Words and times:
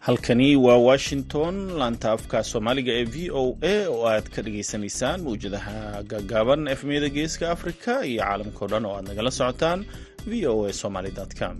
halkani 0.00 0.56
waa 0.56 0.76
washington 0.88 1.54
laanta 1.78 2.08
afka 2.16 2.38
soomaaliga 2.50 2.92
ee 3.00 3.04
v 3.14 3.30
o 3.42 3.58
a 3.72 3.74
oo 3.94 4.02
aad 4.12 4.26
ka 4.34 4.40
dhagaysanaysaan 4.46 5.18
mawjadaha 5.26 5.76
gaagaaban 6.10 6.62
efmiyada 6.74 7.08
geeska 7.16 7.44
africa 7.56 7.92
iyo 8.10 8.22
caalamkao 8.24 8.68
dhan 8.72 8.84
oo 8.88 8.94
aad 8.98 9.06
nagala 9.10 9.30
socotaan 9.38 9.80
v 10.28 10.46
o 10.52 10.66
a 10.66 10.72
somaly 10.82 11.10
com 11.40 11.56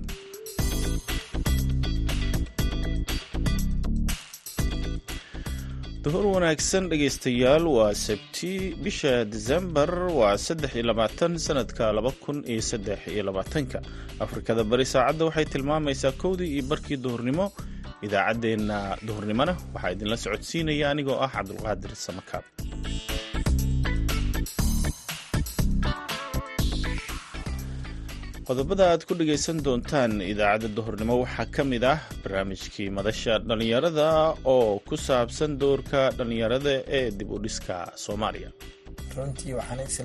duhur 6.06 6.26
wanaagsan 6.34 6.84
dhegaystayaal 6.90 7.64
waa 7.76 7.92
sabti 8.06 8.50
bisha 8.84 9.12
disembar 9.34 9.90
waa 10.18 10.36
saddex 10.46 10.72
iyo 10.78 10.84
labaatan 10.90 11.32
sanadka 11.46 11.84
laba 11.96 12.12
kun 12.24 12.38
iyo 12.52 12.62
saddex 12.70 13.00
iyo 13.14 13.22
labaatanka. 13.28 13.78
Afrikada 14.24 14.62
bari 14.70 14.86
saacadda 14.92 15.24
waxay 15.28 15.46
tilmaamaysaa 15.54 16.12
kowdii 16.22 16.50
iyo 16.56 16.64
barkii 16.70 16.98
duhurnimo. 17.04 17.46
Idaacaddeenna 18.06 18.78
duhurnimona 19.06 19.52
waxaa 19.74 19.92
idinla 19.94 20.16
socodsiinaya 20.24 20.86
anigoo 20.92 21.18
ah 21.26 21.30
cabdulqaadir 21.36 21.92
samakaab 22.06 22.44
qodobada 28.48 28.84
aad 28.92 29.02
ku 29.08 29.14
dhegaysan 29.20 29.58
doontaan 29.66 30.12
idaacadda 30.32 30.68
duhurnimo 30.76 31.14
waxaa 31.22 31.46
ka 31.54 31.62
mid 31.72 31.84
ah 31.92 31.98
barnaamijkii 32.22 32.88
madasha 32.98 33.34
dhallinyarada 33.48 34.06
oo 34.54 34.70
ku 34.88 34.94
saabsan 35.06 35.52
doorka 35.62 36.00
dhallinyarada 36.18 36.72
ee 36.98 37.06
dib 37.18 37.28
u 37.34 37.38
dhiska 37.44 37.76
soomaaliya. 38.04 38.50
Runtii 39.16 39.52
waxaan 39.58 39.80
is 39.86 39.96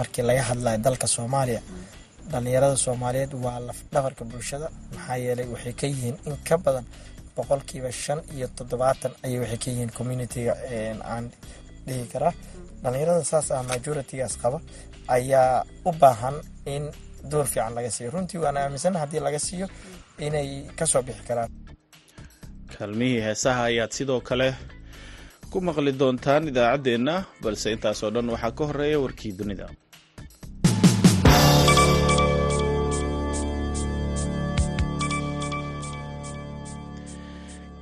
markii 0.00 0.24
laga 0.28 0.42
hadlayo 0.50 0.78
dalka 0.86 1.06
soomaaliya 1.16 1.60
dhallinyarada 2.32 2.76
soomaaliyeed 2.86 3.32
waa 3.44 3.58
lafdhabarka 3.68 4.22
bulshada. 4.30 4.66
Maxaa 4.94 5.16
yeelay 5.24 5.46
waxay 5.54 5.74
ka 5.80 5.86
yihiin 5.92 6.16
in 6.28 6.36
ka 6.48 6.56
badan 6.64 6.84
boqolkiiba 7.36 7.90
shan 8.02 8.20
iyo 8.36 8.46
toddobaatan 8.58 9.12
ayay 9.24 9.38
waxay 9.44 9.58
ka 9.64 9.68
yihiin 9.72 9.90
communitiga 9.98 10.52
aan 11.12 11.24
dhihi 11.86 12.04
karaa. 12.12 12.34
Dhallinyarada 12.82 13.24
saas 13.32 13.46
ah 13.56 13.62
majoritigaas 13.72 14.34
qaba 14.42 14.58
ayaa 15.16 15.64
u 15.88 15.90
baahan 16.02 16.36
in 16.74 16.84
door 17.30 17.46
fiican 17.46 17.74
laga 17.74 17.90
siiyo. 17.90 18.10
Runtii 18.14 18.38
waan 18.44 18.56
aaminsana 18.56 18.98
haddii 19.02 19.20
laga 19.26 19.38
siiyo 19.38 19.66
inay 20.26 20.48
ka 20.78 20.86
soo 20.86 21.02
bixi 21.02 21.22
karaan. 21.28 21.50
Kaalmihii 22.78 23.20
heesaha 23.26 23.62
ayaad 23.70 23.92
sidoo 23.98 24.20
kale 24.20 24.48
ku 25.50 25.60
maqli 25.60 25.92
doontaan 26.00 26.48
idaacaddeenna 26.50 27.14
balse 27.42 27.72
intaasoo 27.72 28.10
dhan 28.14 28.28
waxaa 28.34 28.52
ka 28.58 28.64
horreeya 28.68 28.98
warkii 29.04 29.32
dunida 29.38 29.66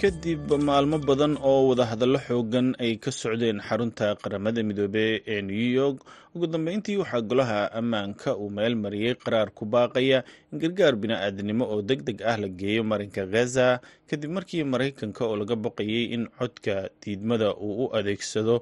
kadib 0.01 0.51
maalmo 0.69 0.99
badan 1.09 1.35
oo 1.51 1.61
wadahadallo 1.73 2.19
xoogan 2.29 2.69
ay 2.85 2.93
ka 3.05 3.11
socdeen 3.21 3.59
xarunta 3.69 4.07
qaramada 4.23 4.61
midoobey 4.69 5.13
ee 5.33 5.41
new 5.51 5.67
york 5.81 5.99
ugu 6.35 6.47
dambeyntii 6.53 6.97
waxaa 7.03 7.23
golaha 7.31 7.61
ammaanka 7.81 8.31
uu 8.43 8.51
meel 8.57 8.75
mariyey 8.85 9.15
qaraar 9.25 9.49
ku 9.57 9.65
baaqaya 9.75 10.19
in 10.53 10.59
gargaar 10.63 10.95
bini-aadnimo 11.01 11.65
oo 11.73 11.81
deg 11.89 12.01
deg 12.09 12.19
ah 12.31 12.37
la 12.43 12.49
geeyo 12.61 12.83
marinka 12.91 13.23
ghaza 13.35 13.81
kadib 14.11 14.31
markii 14.37 14.65
maraykanka 14.73 15.23
oo 15.25 15.37
laga 15.41 15.57
baqayay 15.65 16.05
in 16.15 16.29
codka 16.39 16.75
diidmada 17.03 17.49
uu 17.57 17.73
u 17.89 17.93
adeegsado 17.99 18.57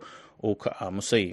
uu 0.47 0.55
ka 0.63 0.71
aamusay 0.85 1.27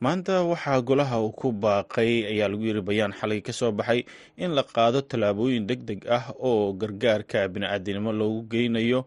maanta 0.00 0.42
waxaa 0.50 0.80
golaha 0.88 1.16
uu 1.20 1.32
ku 1.40 1.48
baaqay 1.52 2.12
ayaa 2.32 2.48
lagu 2.48 2.64
yiri 2.64 2.80
bayaan 2.80 3.12
xalay 3.12 3.40
ka 3.44 3.52
soo 3.52 3.72
baxay 3.72 4.00
in 4.36 4.50
la 4.56 4.62
qaado 4.62 5.00
tallaabooyin 5.10 5.66
deg 5.68 5.80
deg 5.84 6.00
ah 6.08 6.32
oo 6.40 6.72
gargaarka 6.72 7.48
bini-aadinimo 7.52 8.12
loogu 8.12 8.40
geynayo 8.52 9.04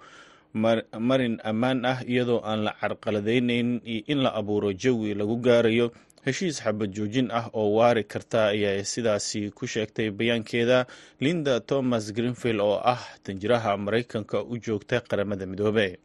marin 0.53 1.41
ammaan 1.43 1.85
ah 1.85 1.99
iyadoo 2.05 2.41
aan 2.45 2.59
la 2.69 2.71
carqaladeyneyn 2.81 3.81
in 4.11 4.19
la 4.21 4.29
abuuro 4.37 4.69
jawi 4.73 5.13
lagu 5.17 5.37
gaarayo. 5.41 5.89
Heshiis 6.25 6.61
xabad 6.63 6.93
joojin 6.95 7.27
ah 7.33 7.49
oo 7.53 7.73
waari 7.75 8.03
karta 8.05 8.47
ayaa 8.53 8.83
sidaasi 8.85 9.49
ku 9.51 9.65
sheegtay 9.67 10.07
bayaankeeda 10.13 10.85
linda 11.19 11.59
thomas 11.59 12.13
greenfield 12.13 12.61
oo 12.61 12.77
ah 12.79 13.01
danjiraha 13.25 13.75
maraykanka 13.77 14.43
u 14.45 14.55
joogta 14.61 15.01
qaramada 15.01 15.45
midoobe 15.45 15.97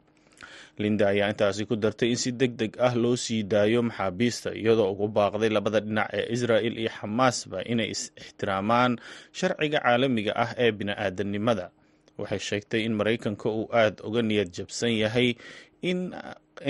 linda 0.83 1.05
ayaa 1.12 1.28
intaasi 1.33 1.62
ku 1.69 1.75
dartay 1.77 2.09
in 2.15 2.19
si 2.22 2.31
deg 2.41 2.53
deg 2.61 2.72
ah 2.87 2.94
loo 3.03 3.16
sii 3.25 3.43
daayo 3.53 3.81
maxaabiista 3.89 4.49
iyadoo 4.61 4.91
ugu 4.93 5.06
baaqday 5.16 5.50
labada 5.56 5.81
dhinac 5.87 6.09
ee 6.19 6.27
israel 6.37 6.75
iyo 6.83 6.91
xamaasba 6.99 7.59
inay 7.72 7.89
is-ixtiraamaan 7.94 8.93
sharciga 9.38 9.78
caalamiga 9.84 10.33
ah 10.44 10.50
ee 10.65 10.71
bini-aadanimada 10.78 11.67
waxay 12.21 12.38
sheegtay 12.49 12.81
in 12.87 12.94
maraykanka 12.99 13.47
uu 13.59 13.67
aada 13.81 14.00
uga 14.09 14.22
niyad 14.28 14.50
jabsan 14.56 14.93
yahay 15.03 15.28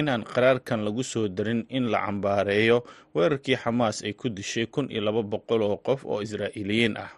inaan 0.00 0.22
qaraarkan 0.32 0.80
lagu 0.86 1.00
soo 1.12 1.28
darin 1.36 1.64
in 1.76 1.84
la 1.92 1.98
cambaareeyo 2.06 2.78
weerarkii 3.16 3.56
xamaas 3.62 3.96
ay 4.04 4.12
ku 4.20 4.28
dishay 4.28 4.66
kun 4.74 4.86
iyo 4.92 5.00
laba 5.06 5.22
boqol 5.32 5.62
oo 5.68 5.76
qof 5.86 6.00
oo 6.04 6.20
israa'iiliyiin 6.26 6.96
ah. 7.04 7.08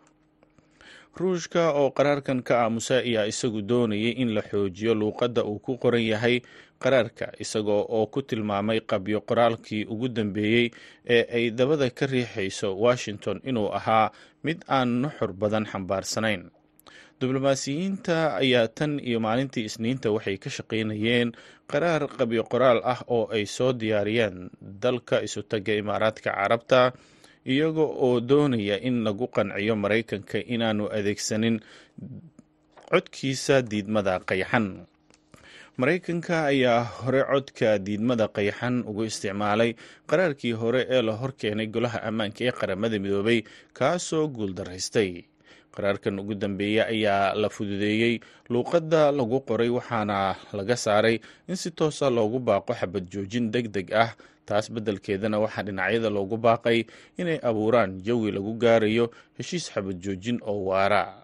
Ruushka 1.18 1.74
oo 1.74 1.90
qaraarkan 1.90 2.38
ka 2.46 2.54
aamusa 2.62 3.02
ayaa 3.02 3.26
isagu 3.26 3.60
doonayay 3.70 4.12
in 4.22 4.30
la 4.36 4.42
xoojiyo 4.50 4.94
luuqadda 4.94 5.42
uu 5.44 5.58
ku 5.58 5.72
qoran 5.82 6.02
yahay 6.12 6.36
qaraarka 6.82 7.26
isagoo 7.44 7.82
oo 7.96 8.06
ku 8.12 8.20
tilmaamay 8.28 8.80
qabyo 8.90 9.18
qoraalkii 9.28 9.82
ugu 9.92 10.08
dambeeyey 10.08 10.66
ee 11.16 11.22
ay 11.36 11.44
dabada 11.58 11.86
ka 11.98 12.04
riixayso 12.14 12.68
washington 12.84 13.36
inuu 13.48 13.68
ahaa 13.78 14.06
mid 14.46 14.58
aan 14.76 14.88
nuxur 15.02 15.30
badan 15.40 15.64
xambaarsanayn 15.72 16.42
diblomaasiyiinta 17.20 18.16
ayaa 18.42 18.68
tan 18.78 18.92
iyo 19.08 19.18
maalintii 19.26 19.64
isniinta 19.68 20.08
waxay 20.14 20.36
ka 20.42 20.48
shaqaynayeen 20.56 21.28
qaraar 21.70 22.02
qabyo 22.18 22.42
qoraal 22.52 22.80
ah 22.92 23.00
oo 23.16 23.24
ay 23.36 23.44
soo 23.56 23.72
diyaariyeen 23.80 24.36
dalka 24.84 25.16
isutaga 25.26 25.72
imaaraadka 25.82 26.30
carabta 26.38 26.80
iyaga 27.52 27.84
oo 28.06 28.20
doonaya 28.30 28.76
in 28.88 28.96
lagu 29.06 29.26
qanciyo 29.36 29.74
maraykanka 29.82 30.38
inaanu 30.54 30.84
adeegsanin 30.96 31.56
codkiisa 32.90 33.56
diidmada 33.70 34.14
qayxan 34.28 34.66
maraykanka 35.78 36.50
ayaa 36.50 36.82
hore 36.84 37.22
codka 37.30 37.78
diidmada 37.78 38.26
qayxan 38.28 38.82
ugu 38.86 39.04
isticmaalay 39.06 39.74
qaraarkii 40.10 40.52
hore 40.52 40.86
ee 40.90 41.02
la 41.02 41.12
horkeenay 41.20 41.66
golaha 41.66 42.02
ammaanka 42.08 42.40
ee 42.48 42.52
qaramada 42.60 42.98
midoobay 42.98 43.42
kaasoo 43.78 44.26
guuldaraystay 44.28 45.24
qaraarkan 45.74 46.18
ugu 46.18 46.34
dambeeya 46.34 46.86
ayaa 46.94 47.34
la 47.34 47.48
fududeeyey 47.48 48.20
luuqadda 48.50 49.12
lagu 49.18 49.40
qoray 49.48 49.68
waxaana 49.70 50.34
laga 50.52 50.76
saaray 50.76 51.16
in 51.48 51.56
si 51.56 51.70
toosa 51.70 52.10
loogu 52.10 52.38
baaqo 52.38 52.72
xabad 52.80 53.04
joojin 53.12 53.50
deg 53.54 53.68
deg 53.70 53.92
ah. 53.94 54.12
Taas 54.50 54.66
beddelkeedana 54.74 55.38
waxaa 55.38 55.62
dhinacyada 55.62 56.10
loogu 56.10 56.34
baaqay 56.36 56.82
inay 57.20 57.38
abuuraan 57.48 58.02
jawi 58.02 58.32
lagu 58.34 58.52
gaarayo 58.58 59.06
heshiis 59.38 59.70
xabad 59.70 59.96
joojin 60.02 60.42
oo 60.42 60.64
waara. 60.74 61.22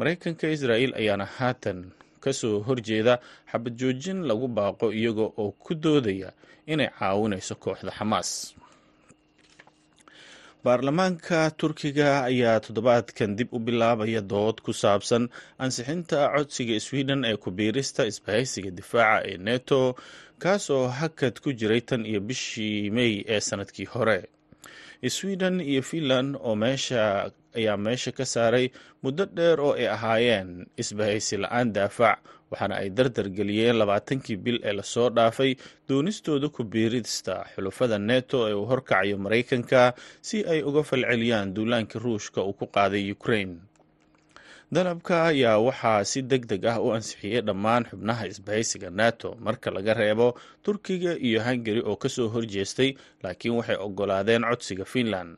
Maraykanka 0.00 0.48
israa'iil 0.48 0.96
ayaana 0.96 1.28
haatan 1.36 1.92
ka 2.24 2.30
soo 2.40 2.56
horjeeda 2.66 3.14
xabad 3.50 3.74
joojin 3.80 4.18
lagu 4.28 4.46
baaqo 4.56 4.86
iyaga 5.00 5.26
oo 5.42 5.50
ku 5.64 5.72
doodaya 5.84 6.28
inay 6.72 6.90
caawinayso 6.98 7.54
kooxda 7.64 7.90
xamaas 7.98 8.30
baarlamaanka 10.64 11.38
turkiga 11.60 12.08
ayaa 12.30 12.60
toddobaadkan 12.64 13.30
dib 13.38 13.48
u 13.56 13.58
bilaabaya 13.66 14.20
dood 14.32 14.56
ku 14.64 14.72
saabsan 14.82 15.24
ansixinta 15.64 16.18
codsiga 16.34 16.76
sweden 16.86 17.20
ee 17.30 17.36
kubiirista 17.44 18.02
isbahaysiga 18.10 18.70
difaaca 18.78 19.26
ee 19.30 19.36
neto 19.46 19.80
kaasoo 20.42 20.84
hakad 21.00 21.34
ku 21.42 21.50
jiray 21.58 21.80
tan 21.88 22.02
iyo 22.10 22.20
bishii 22.28 22.90
mey 22.96 23.12
ee 23.34 23.40
sannadkii 23.48 23.88
hore. 23.94 24.18
Sweden 25.16 25.56
iyo 25.60 25.82
finland 25.90 26.30
oo 26.46 26.54
meesha 26.62 27.02
ayaa 27.58 27.76
meesha 27.84 28.10
ka 28.18 28.24
saaray 28.34 28.66
muddo 29.02 29.24
dheer 29.36 29.58
oo 29.60 29.72
ay 29.80 29.88
ahaayeen 29.96 30.66
isbahaysi 30.82 31.36
la'aan 31.42 31.72
daafac 31.76 32.18
waxaana 32.50 32.74
ay 32.82 32.88
dardar 32.96 33.28
geliyeen 33.38 33.76
labaatankii 33.80 34.36
bil 34.44 34.58
ee 34.68 34.72
la 34.78 34.82
soo 34.94 35.08
dhaafay 35.16 35.52
doonistooda 35.88 36.48
ku 36.56 36.62
biirista 36.72 37.34
xulufada 37.54 37.98
neto 37.98 38.38
ee 38.50 38.54
uu 38.60 38.66
horkacayo 38.70 39.16
maraykanka 39.24 39.94
si 40.28 40.38
ay 40.52 40.60
uga 40.68 40.82
falceliyaan 40.90 41.54
duulaankii 41.56 42.00
ruushka 42.04 42.40
uu 42.44 42.52
ku 42.60 42.66
qaaday 42.76 43.04
ukraine. 43.16 43.56
Dalabka 44.72 45.16
ayaa 45.32 45.58
waxaa 45.60 46.00
si 46.10 46.20
deg 46.30 46.42
deg 46.48 46.64
ah 46.72 46.80
u 46.80 46.92
ansixiyey 46.96 47.42
dhammaan 47.44 47.84
xubnaha 47.90 48.24
isbahaysiga 48.32 48.88
nato 49.00 49.36
marka 49.44 49.68
laga 49.70 49.92
reebo 50.00 50.28
turkiga 50.64 51.12
iyo 51.28 51.40
hungari 51.46 51.80
oo 51.84 51.96
ka 52.02 52.08
soo 52.08 52.28
horjeestay 52.34 52.90
laakiin 53.22 53.54
waxay 53.60 53.76
ogolaadeen 53.86 54.44
codsiga 54.48 54.84
finland 54.94 55.36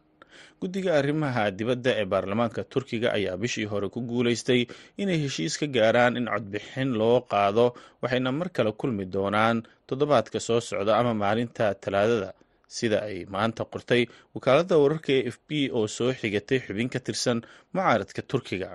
guddiga 0.60 0.90
arrimaha 1.00 1.44
dibadda 1.58 1.90
ee 2.00 2.04
baarlamaanka 2.12 2.64
turkiga 2.72 3.08
ayaa 3.18 3.36
bishii 3.42 3.64
hore 3.72 3.88
ku 3.94 4.00
guulaystay 4.10 4.60
inay 5.02 5.18
heshiis 5.24 5.54
ka 5.60 5.66
gaaraan 5.76 6.16
in 6.20 6.26
codbixin 6.34 6.90
loo 7.00 7.20
qaado 7.32 7.66
waxayna 8.02 8.30
mar 8.38 8.48
kale 8.56 8.72
kulmi 8.80 9.04
doonaan 9.14 9.62
toddobaadka 9.88 10.38
soo 10.46 10.60
socda 10.68 10.92
ama 11.00 11.12
maalinta 11.22 11.74
talaadada 11.84 12.30
sida 12.76 12.98
ay 13.08 13.18
maanta 13.34 13.62
qortay 13.72 14.02
wakaaladda 14.34 14.74
wararka 14.82 15.10
e 15.12 15.20
f 15.34 15.38
b 15.48 15.50
oo 15.78 15.86
soo 15.96 16.10
xigatay 16.20 16.58
xubin 16.66 16.88
ka 16.94 16.98
tirsan 17.06 17.38
mucaaradka 17.74 18.22
turkiga. 18.30 18.70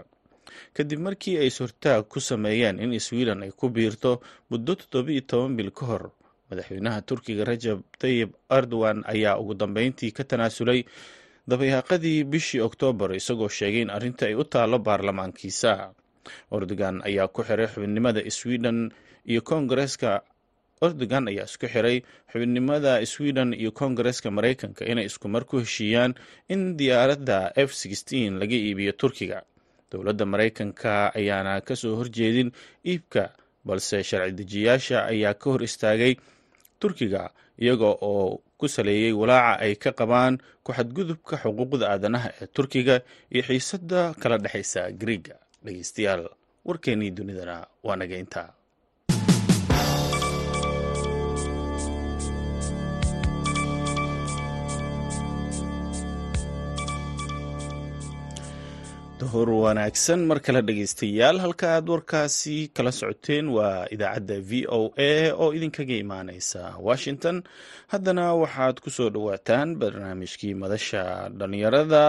Kadib 0.75 0.99
markii 1.05 1.35
ay 1.43 1.49
sortaag 1.57 2.03
ku 2.11 2.19
sameeyeen 2.29 2.79
in 2.83 2.91
sweden 3.07 3.43
ay 3.45 3.51
ku 3.59 3.65
biirto 3.75 4.11
muddo 4.49 4.71
toddobiiyo 4.79 5.21
toban 5.29 5.53
bil 5.57 5.71
ka 5.77 5.83
hor 5.89 6.03
madaxweynaha 6.49 6.99
turkiga 7.09 7.43
rajab 7.49 7.79
tayib 8.01 8.29
erdogan 8.57 9.03
ayaa 9.13 9.35
ugu 9.41 9.53
dambeyntii 9.61 10.11
ka 10.17 10.23
tanaasulay 10.29 10.81
dabayaaqadii 11.51 12.23
bishii 12.31 12.61
oktoobar 12.67 13.11
isagoo 13.19 13.49
sheegay 13.57 13.81
in 13.85 13.89
arrinta 13.97 14.25
ay 14.29 14.35
u 14.35 14.43
taallo 14.43 14.77
baarlamaankiisa. 14.87 15.73
Erdogan 16.55 17.01
ayaa 17.09 17.27
ku 17.27 17.41
xiray 17.47 17.67
xubinnimada 17.73 18.21
sweden 18.39 18.91
iyo 19.31 19.41
kongareska 19.41 20.11
erdogan 20.85 21.25
ayaa 21.31 21.47
isku 21.49 21.67
xiray 21.73 21.97
xubinnimada 22.31 22.91
sweden 23.13 23.53
iyo 23.61 23.71
kongareska 23.71 24.27
maraykanka 24.31 24.85
inay 24.91 25.05
iskumar 25.09 25.43
ku 25.49 25.55
heshiiyaan 25.63 26.13
in 26.53 26.77
diyaaradda 26.77 27.51
f 27.67 27.71
laga 28.41 28.55
iibiyo 28.55 28.91
turkiga. 29.01 29.39
Dowladda 29.91 30.25
maraykanka 30.25 31.11
ayaana 31.19 31.61
ka 31.61 31.75
soo 31.75 31.95
horjeedin 31.99 32.51
iibka 32.85 33.33
balse 33.65 34.03
sharci 34.03 34.35
dejiyaasha 34.39 34.97
ayaa 35.11 35.33
ka 35.33 35.45
hor 35.49 35.63
istaagay 35.63 36.13
turkiga 36.79 37.31
iyaga 37.57 37.89
oo 38.01 38.41
ku 38.59 38.65
saleeyey 38.75 39.13
walaaca 39.21 39.59
ay 39.65 39.73
ka 39.83 39.91
qabaan 39.99 40.33
ku-xadgudubka 40.65 41.35
xuquuqda 41.43 41.85
aadanaha 41.93 42.29
ee 42.41 42.47
turkiga 42.55 42.95
iyo 43.33 43.41
xiisadda 43.49 43.99
kala 44.21 44.37
dhexaysa 44.43 44.81
griiga 45.01 45.35
dhegeystayaal 45.65 46.23
warkeennii 46.67 47.11
dunidana 47.17 47.57
waa 47.87 47.95
naga 48.01 48.17
intaa 48.23 48.49
duhur 59.19 59.49
wanaagsan. 59.63 60.19
Mar 60.29 60.39
kale 60.45 60.61
dhegeystayaal 60.67 61.37
halka 61.45 61.67
aad 61.75 61.87
warkaasi 61.93 62.55
kala 62.75 62.91
socoteen 62.99 63.45
waa 63.57 63.85
idaacadda 63.95 64.35
v 64.49 64.51
o 64.79 64.81
a 65.09 65.31
oo 65.43 65.49
idinkaga 65.57 65.95
imaaneysa 66.03 66.61
washington. 66.87 67.37
Haddana 67.93 68.25
waxaad 68.41 68.75
ku 68.83 68.89
soo 68.97 69.09
dhowaataan 69.15 69.69
barnaamijkii 69.81 70.53
madasha 70.61 71.03
dhallinyarada 71.39 72.03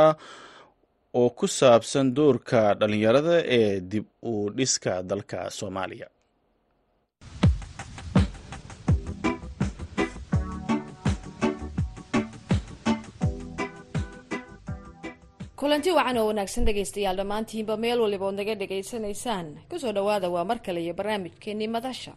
oo 1.20 1.28
ku 1.38 1.46
saabsan 1.58 2.06
doorka 2.18 2.60
dhallinyarada 2.80 3.34
ee 3.58 3.80
dib 3.92 4.06
u 4.30 4.32
dhiska 4.58 4.92
dalka 5.10 5.38
soomaaliya 5.58 6.08
kulanti 15.60 15.90
wacan 15.96 16.16
oo 16.20 16.26
wanaagsan 16.30 16.64
dhegaystayaal 16.66 17.16
dhammaantiinba 17.20 17.74
meel 17.82 17.98
waliba 18.04 18.26
ood 18.28 18.36
naga 18.40 18.54
dhegaysanaysaan. 18.60 19.46
Kusoo 19.70 19.92
dhawaada 19.96 20.28
waa 20.34 20.44
mar 20.50 20.58
kale 20.64 20.80
iyo 20.84 20.94
barnaamijkeenii 20.94 21.68
madasha. 21.76 22.12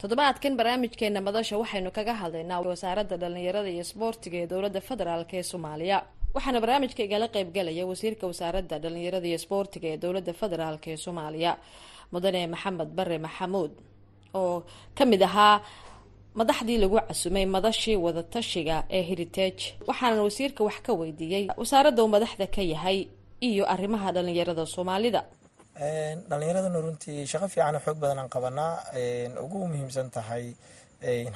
Toddobaadkan 0.00 0.56
barnaamijkeena 0.58 1.20
madasha 1.20 1.56
waxaynu 1.58 1.90
kaga 1.90 2.14
hadlaynaa 2.20 2.60
wasaaradda 2.60 3.16
dhallinyarada 3.22 3.68
iyo 3.74 3.80
isboortiga 3.86 4.38
ee 4.42 4.46
dowladda 4.46 4.80
federaalk 4.80 5.30
ee 5.34 5.42
soomaaliya. 5.42 5.98
Waxaana 6.34 6.60
barnaamijka 6.60 7.02
igala 7.02 7.26
qeybgalaya 7.34 7.84
wasiirka 7.90 8.24
wasaaradda 8.30 8.76
dhallinyarada 8.82 9.26
iyo 9.30 9.36
isboortiga 9.40 9.88
ee 9.92 9.96
dowladda 10.02 10.32
federaalk 10.40 10.84
ee 10.92 10.96
soomaaliya 11.04 11.52
mudane 12.12 12.46
maxamed 12.46 12.88
bare 12.98 13.18
maxamuud 13.18 13.72
oo 14.34 14.62
ka 14.98 15.04
mid 15.04 15.22
ahaa 15.22 15.60
madaxdii 16.34 16.78
lagu 16.82 16.98
casumay 17.08 17.46
madashii 17.46 17.96
wadatashiga 17.96 18.76
ee 18.90 19.02
heritage. 19.02 19.62
Waxaana 19.88 20.22
wasiirka 20.22 20.64
wax 20.64 20.78
ka 20.86 20.92
weydiiyey 21.00 21.44
wasaaradda 21.60 22.02
madaxda 22.14 22.46
ka 22.46 22.62
yahay 22.62 23.08
iyo 23.40 23.64
arrimaha 23.74 24.12
dhalinyarada 24.12 24.66
soomaalida. 24.66 25.20
Dhalinyaraduna 26.30 26.80
runtii 26.84 27.26
shaqo 27.32 27.48
fiican 27.52 27.76
xoog 27.84 27.98
badan 28.02 28.18
aan 28.22 28.28
qabanaa 28.34 28.72
ugu 29.44 29.58
muhiimsan 29.70 30.10
tahay 30.16 30.44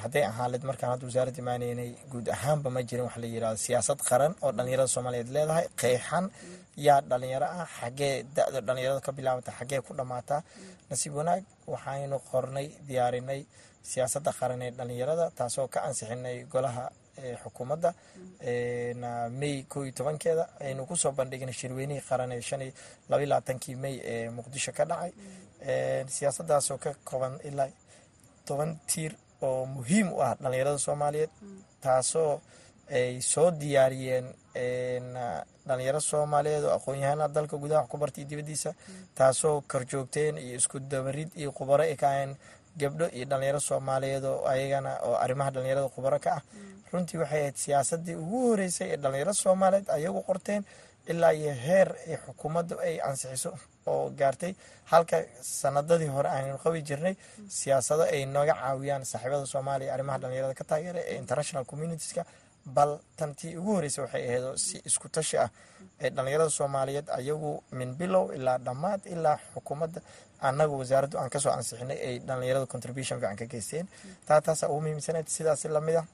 hadday 0.02 0.24
ahaaleed 0.30 0.64
markaan 0.70 0.90
hadda 0.92 1.06
wasaaradda 1.08 1.38
imaaneynay 1.44 1.90
guud 2.12 2.26
ahaanba 2.36 2.68
ma 2.74 2.80
jirin 2.88 3.04
waxa 3.06 3.20
la 3.22 3.26
yiraahdo 3.34 3.58
siyaasad 3.66 3.98
qaran 4.08 4.32
oo 4.44 4.50
dhalinyarada 4.56 4.88
soomaaliyeed 4.94 5.28
leedahay 5.36 5.66
qeexan 5.80 6.24
yaa 6.86 7.00
dhalinyaro 7.10 7.46
ah 7.60 7.66
xaggee 7.78 8.14
da-da 8.36 8.60
dhalinyarada 8.68 9.00
ka 9.06 9.10
bilaabata 9.16 9.50
xaggee 9.58 9.80
ku 9.86 9.92
dhamaataa 9.98 10.40
nasiib 10.92 11.14
wanaag 11.20 11.42
waxaynu 11.72 12.16
qornay 12.30 12.66
diyaarinay 12.88 13.40
siyaasadda 13.90 14.30
qaran 14.38 14.62
ee 14.66 14.70
dhalinyarada 14.78 15.26
taasoo 15.38 15.66
ka 15.74 15.78
ansixinay 15.88 16.36
golaha 16.52 16.84
xukuumadda 17.42 17.90
may 19.40 19.54
koo 19.68 19.82
iyo 19.84 19.92
tobankeeda. 19.98 20.44
Aynu 20.60 20.86
ku 20.86 20.96
soo 20.96 21.12
bandhignay 21.18 21.52
shirweynihii 21.60 22.04
qaran 22.08 22.32
ee 22.32 22.40
shan 22.48 22.62
iyo 22.62 22.72
labaiy 23.10 23.26
labaatankii 23.32 23.76
may 23.84 23.94
ee 24.12 24.30
muqdisho 24.36 24.72
ka 24.72 24.84
dhacay. 24.90 25.12
Siyaasaddaasoo 26.16 26.78
ka 26.84 26.90
kooban 27.08 27.34
ilaa 27.48 27.68
toban 28.46 28.70
tiir 28.86 29.12
oo 29.42 29.66
muhiim 29.66 30.08
u 30.12 30.20
ah 30.22 30.34
dhalinyarada 30.42 30.78
soomaaliyeed 30.78 31.30
taasoo 31.84 32.40
ay 32.98 33.20
soo 33.32 33.50
diyaariyeen 33.50 34.26
dhalinyaro 34.54 36.00
soomaaliyeed 36.00 36.64
oo 36.64 36.74
aqoon-yahana 36.78 37.28
dalka 37.28 37.56
gudaha 37.56 37.80
wax 37.82 37.90
ku 37.90 37.96
bartay 37.98 38.24
dibaddiisa 38.24 38.70
taasoo 39.14 39.60
korjoogteen 39.72 40.38
iyo 40.38 40.56
isku 40.60 40.78
dabarid 40.80 41.30
iyo 41.36 41.50
khubaro 41.52 41.82
ay 41.82 41.96
ka 41.96 42.08
aheen 42.10 42.36
gabdho 42.76 43.06
iyo 43.16 43.24
dhalinyaro 43.30 43.60
soomaaliyeed 43.60 44.24
oo 44.24 44.46
ayagana 44.52 44.92
oo 45.08 45.14
arrimaha 45.24 45.50
dhalinyarada 45.50 45.88
khubaro 45.88 46.18
ka 46.24 46.30
ah 46.38 46.42
runtii 46.92 47.18
waxay 47.22 47.40
ahayd 47.40 47.56
siyaasadii 47.56 48.14
ugu 48.14 48.38
horeysay 48.50 48.88
ee 48.92 48.96
dhalinyaro 48.96 49.32
soomaaliyeed 49.34 49.88
ayagu 49.96 50.20
qorteen 50.28 50.62
ilaa 51.08 51.32
iyo 51.32 51.52
heer 51.66 51.88
ay 52.08 52.16
xukuumaddu 52.26 52.74
ay 52.86 52.94
ansixiso 53.08 53.50
oo 53.86 54.10
gaartay 54.20 54.52
halka 54.92 55.16
sanadadii 55.40 56.10
hore 56.16 56.28
aynu 56.28 56.58
qabi 56.64 56.82
jirnay 56.88 57.14
siyaasado 57.48 58.02
ay 58.14 58.22
nooga 58.26 58.54
caawiyaan 58.60 59.04
saaxiibada 59.12 59.46
soomaaliya 59.54 59.94
arrimaha 59.94 60.18
dhalinyarada 60.22 60.54
ka 60.60 60.64
taageera 60.64 61.00
ee 61.10 61.16
international 61.22 61.64
communitieska 61.70 62.22
bal 62.64 62.98
tantii 63.16 63.56
ugu 63.56 63.72
horreysay 63.76 64.02
waxay 64.04 64.22
ahayd 64.28 64.56
si 64.56 64.76
isku 64.88 65.08
tashi 65.08 65.36
ah. 65.38 65.50
Ee 66.00 66.10
dhalinyarada 66.10 66.50
soomaaliyeed 66.50 67.08
ayagu 67.18 67.62
min 67.78 67.94
bilow 68.00 68.24
ilaa 68.36 68.58
dhammaad 68.58 69.00
ilaa 69.06 69.38
xukuumadda 69.54 70.00
annagu 70.48 70.78
wasaaraddu 70.78 71.16
aan 71.18 71.30
ka 71.30 71.38
soo 71.40 71.52
ansixinay 71.52 71.98
ay 72.08 72.14
dhalinyarada 72.28 72.66
contribution 72.66 73.20
fiican 73.20 73.36
ka 73.36 73.46
geysteen. 73.52 73.86
Taa 74.26 74.40
taasa 74.40 74.68
ugu 74.68 74.80
muhiimsaneed 74.80 75.26
sidaasi 75.36 75.68
la 75.68 75.80
mid 75.80 75.96
ah. 75.96 76.06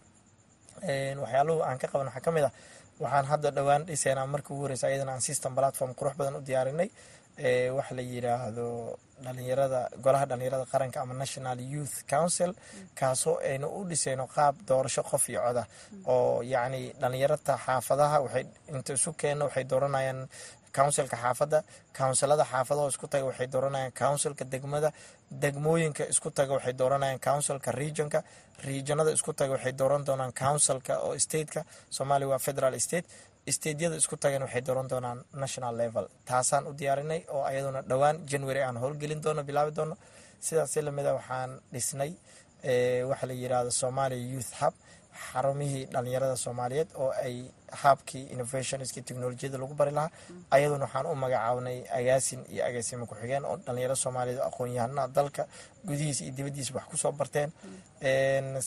Waxyaaluhu 1.23 1.61
aan 1.69 1.79
ka 1.79 1.87
qaban 1.89 2.07
waxaa 2.07 2.21
ka 2.27 2.31
mid 2.37 2.45
ah. 2.45 2.53
Waxaan 3.01 3.27
hadda 3.31 3.51
dhowaan 3.57 3.83
dhiseynaa 3.87 4.27
markii 4.27 4.53
ugu 4.55 4.63
horeysa 4.65 4.87
ayadana 4.87 5.13
aan 5.13 5.21
system 5.21 5.55
platform 5.55 5.93
qurux 5.99 6.15
badan 6.19 6.37
u 6.37 6.41
diyaarinay 6.41 6.89
waxa 7.77 7.95
la 7.95 8.03
yiraahdo 8.03 8.67
dhalinyarada 9.25 9.81
golaha 10.05 10.27
dhalinyarada 10.31 10.67
qaranka 10.73 11.01
ama 11.01 11.15
national 11.15 11.59
youth 11.75 11.97
council 12.13 12.51
kaasoo 12.99 13.35
aynu 13.51 13.67
u 13.79 13.85
dhisayno 13.91 14.27
qaab 14.37 14.55
doorasho 14.69 15.03
qof 15.11 15.29
iyo 15.29 15.41
coda 15.47 15.65
oo 16.15 16.43
yacni 16.43 16.93
dhalinyarata 17.01 17.55
xaafadaha 17.67 18.17
waxay 18.25 18.45
inta 18.75 18.93
isu 18.99 19.11
keenno 19.21 19.45
waxay 19.49 19.65
dooranayaan 19.65 20.21
councilka 20.77 21.17
xaafadda 21.25 21.59
counsilada 21.99 22.45
xaafadaho 22.53 22.89
isku 22.93 23.07
taga 23.13 23.25
waxay 23.31 23.47
dooranayaan 23.55 23.93
councilka 24.01 24.45
degmada 24.53 24.91
degmooyinka 25.43 26.05
isku 26.13 26.31
taga 26.31 26.53
waxay 26.57 26.73
dooranayaan 26.81 27.19
councilka 27.29 27.71
regionka 27.83 28.19
regionada 28.69 29.11
isku 29.17 29.33
taga 29.39 29.53
waxay 29.57 29.73
dooran 29.81 30.03
doonaan 30.09 30.33
councilka 30.43 30.95
oo 31.07 31.19
stateka 31.19 31.61
soomaaliya 31.97 32.29
waa 32.33 32.39
federal 32.47 32.75
state 32.87 33.07
stateyada 33.57 33.97
isku 34.03 34.17
tagan 34.23 34.43
waxay 34.47 34.63
dooran 34.67 34.89
doonaan 34.93 35.19
national 35.43 35.75
level. 35.83 36.07
Taasaan 36.29 36.67
u 36.67 36.73
diyaarinay 36.81 37.21
oo 37.35 37.43
ayaduna 37.51 37.81
dhowaan 37.91 38.17
january 38.31 38.63
aan 38.63 38.77
howlgelin 38.83 39.21
doono 39.25 39.43
bilaabi 39.49 39.73
doono. 39.79 39.97
Sidaasi 40.47 40.83
lamida 40.87 41.11
waxaan 41.19 41.51
dhisnay 41.73 42.13
waxa 43.11 43.27
la 43.27 43.35
yiraahdo 43.43 43.71
somalia 43.83 44.19
youth 44.35 44.53
hub 44.61 44.75
xarumihii 45.33 45.85
dhalinyarada 45.93 46.37
soomaaliyeed 46.45 46.89
oo 47.03 47.11
ay 47.27 47.37
habkii 47.83 48.25
innovationski 48.33 49.01
technolojiyada 49.03 49.59
lagu 49.63 49.75
bari 49.81 49.91
lahaa. 49.99 50.11
Ayaduna 50.57 50.85
waxaan 50.87 51.07
u 51.07 51.15
magacaabnay 51.25 51.79
agaasin 51.99 52.41
iyo 52.53 52.63
agaasimo 52.69 53.07
ku-xigeen 53.11 53.45
oo 53.51 53.57
dhalinyaro 53.67 53.97
soomaaliyeed 54.05 54.41
oo 54.41 54.47
aqoon-yahanaa 54.51 55.09
dalka 55.17 55.43
gudihiisa 55.89 56.23
iyo 56.25 56.33
dibaddiisa 56.39 56.73
wax 56.77 56.85
ku 56.91 56.97
soo 57.03 57.13
barteen. 57.13 57.51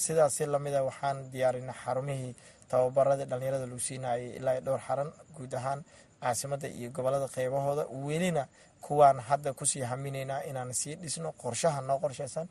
Sidaasi 0.03 0.45
lamida 0.45 0.83
waxaan 0.89 1.17
diyaarinay 1.33 1.75
xarumihii 1.83 2.35
tababarada 2.71 3.25
dhalinyarada 3.31 3.65
lagu 3.69 3.79
siinayay 3.87 4.23
ilaa 4.39 4.59
dhowr 4.65 4.79
xaran 4.87 5.09
guud 5.35 5.53
ahaan 5.59 5.79
caasimada 6.21 6.67
iyo 6.77 6.89
gobollada 6.95 7.27
qeybahooda 7.35 7.83
welina 8.05 8.43
kuwaan 8.85 9.19
hadda 9.27 9.53
ku 9.59 9.65
sii 9.71 9.83
haminaynaa 9.91 10.41
inaan 10.49 10.73
sii 10.73 10.95
dhisno 11.01 11.29
qorshaha 11.41 11.81
noo 11.87 11.99
qorsheysan 12.03 12.47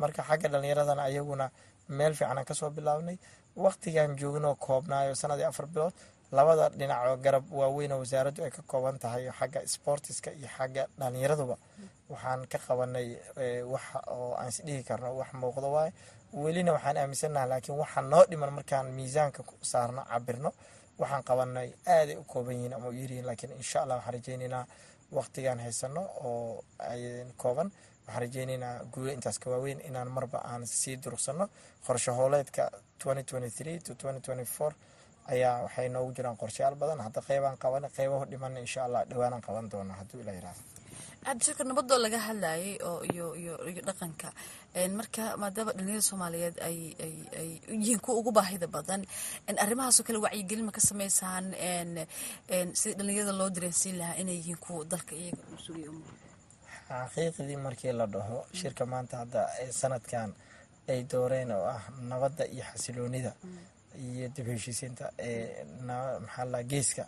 marka 0.00 0.22
xagga 0.28 0.48
dhalinyaradana 0.52 1.02
ayaguna 1.10 1.46
meel 1.88 2.14
fiicanaan 2.18 2.44
ka 2.48 2.54
soo 2.54 2.70
bilaabnay. 2.70 3.16
Waqtigan 3.64 4.10
joognoo 4.20 4.54
koobnaayo 4.66 5.14
sanadii 5.14 5.44
afar 5.44 5.66
bilood. 5.66 5.92
Labada 6.32 6.68
dhinacoo 6.78 7.16
garab 7.24 7.44
waaweyn 7.58 7.92
oo 7.92 7.98
wasaaraddu 8.02 8.40
ay 8.44 8.50
ka 8.50 8.62
kooban 8.70 8.96
tahay 9.02 9.28
xagga 9.38 9.60
sportiska 9.74 10.30
iyo 10.32 10.48
xagga 10.56 10.86
dhalinyaraduba 10.98 11.56
waxaan 12.12 12.46
ka 12.52 12.58
qabanay 12.66 13.08
wax 13.72 13.82
oo 14.14 14.32
aan 14.40 14.48
isdhihi 14.52 14.82
karno 14.88 15.08
wax 15.20 15.30
muuqdo 15.40 15.68
waaye 15.76 15.92
welina 16.32 16.72
waxaan 16.72 16.96
aaminsannaha 16.96 17.46
laakiin 17.52 17.78
waxaa 17.78 18.02
noo 18.02 18.24
dhiman 18.30 18.52
markaan 18.52 18.86
miisaanka 18.96 19.42
saarno 19.62 20.02
cabirno 20.10 20.50
waxaan 21.00 21.24
qabanay 21.28 21.68
aaday 21.96 22.16
u 22.16 22.24
kooban 22.24 22.54
yihiin 22.56 22.74
ama 22.74 22.88
u 22.88 22.92
yaryihiin 22.92 23.26
laakiin 23.26 23.52
insha 23.52 23.82
allah 23.82 23.96
waxaan 23.96 24.14
rajeynaynaa 24.14 24.64
waqtigaan 25.16 25.60
haysano 25.60 26.02
oo 26.24 26.64
kooban. 27.36 27.68
Waxaan 28.06 28.22
rajeynaynaa 28.22 28.74
guulo 28.92 29.10
intaas 29.12 29.38
ka 29.38 29.50
waaweyn 29.50 29.80
inaan 29.88 30.08
marba 30.10 30.38
aan 30.38 30.66
sii 30.66 30.96
durugsano 31.04 31.48
qorshe 31.86 32.10
hooleedka 32.10 32.70
to 32.98 33.10
ayaa 35.32 35.62
waxay 35.62 35.88
noogu 35.88 36.12
jiraan 36.16 36.36
qorshayaal 36.36 36.74
badan. 36.74 37.00
Hadda 37.00 37.20
qeybaan 37.28 37.56
qaban 37.58 37.84
qeybahu 37.96 38.24
dhiman 38.30 38.56
insha 38.56 38.84
allah 38.84 39.04
dhawaanaan 39.10 39.42
qaban 39.42 39.70
doona 39.70 39.94
hadduu 39.94 40.20
ilaa 40.20 40.54
cabdishirka 41.24 41.64
nabadoo 41.68 41.98
laga 42.04 42.18
hadlayay 42.26 42.78
oo 42.88 43.00
iyo 43.12 43.26
iyo 43.42 43.54
iyo 43.70 43.82
dhaqanka. 43.88 44.28
Marka 44.98 45.24
maadaama 45.40 45.72
dhalinyarada 45.76 46.02
soomaaliyeed 46.08 46.56
ay 46.68 46.78
ay 47.04 47.14
ay 47.40 47.48
yihiin 47.78 48.00
kuwa 48.04 48.18
ugu 48.20 48.30
baahida 48.38 48.66
badan 48.66 49.02
arrimahaasoo 49.64 50.04
kale 50.06 50.18
wacyigelin 50.24 50.64
ma 50.68 50.72
ka 50.76 50.80
sameysaan 50.80 51.46
sidii 52.80 52.96
dhalinyarada 52.98 53.32
loo 53.38 53.50
dareensiin 53.54 53.96
lahaa 54.00 54.16
inay 54.22 54.36
yihiin 54.40 54.58
kuwa 54.64 54.84
dalka 54.92 55.14
iyaga 55.14 55.42
u 55.54 55.58
sugay 55.66 55.86
xaqiiqdii 56.88 57.56
markii 57.66 57.92
la 57.92 58.06
dhaho 58.14 58.38
shirka 58.60 58.84
maanta 58.92 59.14
hadda 59.22 59.40
sanadkan 59.80 60.28
ay 60.88 61.00
dooreen 61.12 61.50
oo 61.52 61.64
ah 61.74 61.82
nabadda 62.10 62.44
iyo 62.54 62.64
xasiloonida 62.72 63.32
iyo 64.04 64.28
dib 64.34 64.46
heshiisiinta 64.54 65.04
ee 65.18 65.64
maxaa 65.86 66.44
la 66.52 66.60
geeska 66.70 67.04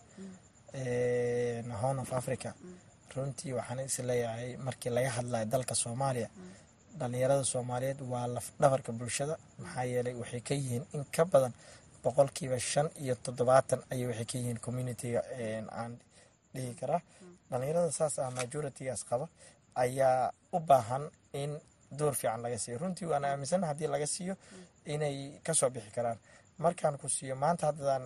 horn 1.81 1.99
of 2.05 2.13
africa 2.21 2.51
runtii 3.17 3.53
waxaan 3.59 3.81
is 3.81 3.99
leeyahay 3.99 4.57
markii 4.67 4.91
laga 4.97 5.11
hadlayo 5.17 5.45
dalka 5.55 5.75
soomaaliya 5.75 6.29
dhalinyarada 6.99 7.45
soomaaliyeed 7.45 8.01
waa 8.13 8.27
laf 8.35 8.47
dhabarka 8.61 8.93
bulshada. 8.93 9.37
Maxaa 9.59 9.85
yeelay 9.93 10.15
waxay 10.23 10.41
ka 10.49 10.55
yihiin 10.55 10.85
in 10.95 11.05
ka 11.15 11.25
badan 11.25 11.53
boqolkiiba 12.05 12.59
shan 12.71 12.89
iyo 13.03 13.15
toddobaatan 13.25 13.81
ayay 13.93 14.07
waxay 14.11 14.25
ka 14.31 14.37
yihiin 14.39 14.59
communitiga 14.65 15.21
aan 15.81 15.93
dhihi 16.55 16.75
karaa. 16.81 17.01
Dhalinyarada 17.51 17.91
saas 17.99 18.19
ah 18.19 18.31
majoritigaas 18.31 19.03
qaba 19.11 19.27
ayaa 19.75 20.31
u 20.53 20.59
baahan 20.61 21.05
in 21.33 21.51
door 21.99 22.15
fiican 22.15 22.41
laga 22.43 22.59
siiyo. 22.59 22.79
Runtii 22.79 23.07
waan 23.11 23.25
aaminsana 23.25 23.67
haddii 23.67 23.87
laga 23.95 24.07
siiyo 24.07 24.35
inay 24.87 25.17
ka 25.47 25.53
soo 25.55 25.71
bixi 25.71 25.91
karaan. 25.97 26.19
Markaan 26.59 26.99
ku 26.99 27.09
siiyo 27.09 27.35
maanta 27.37 27.67
haddadaan 27.67 28.05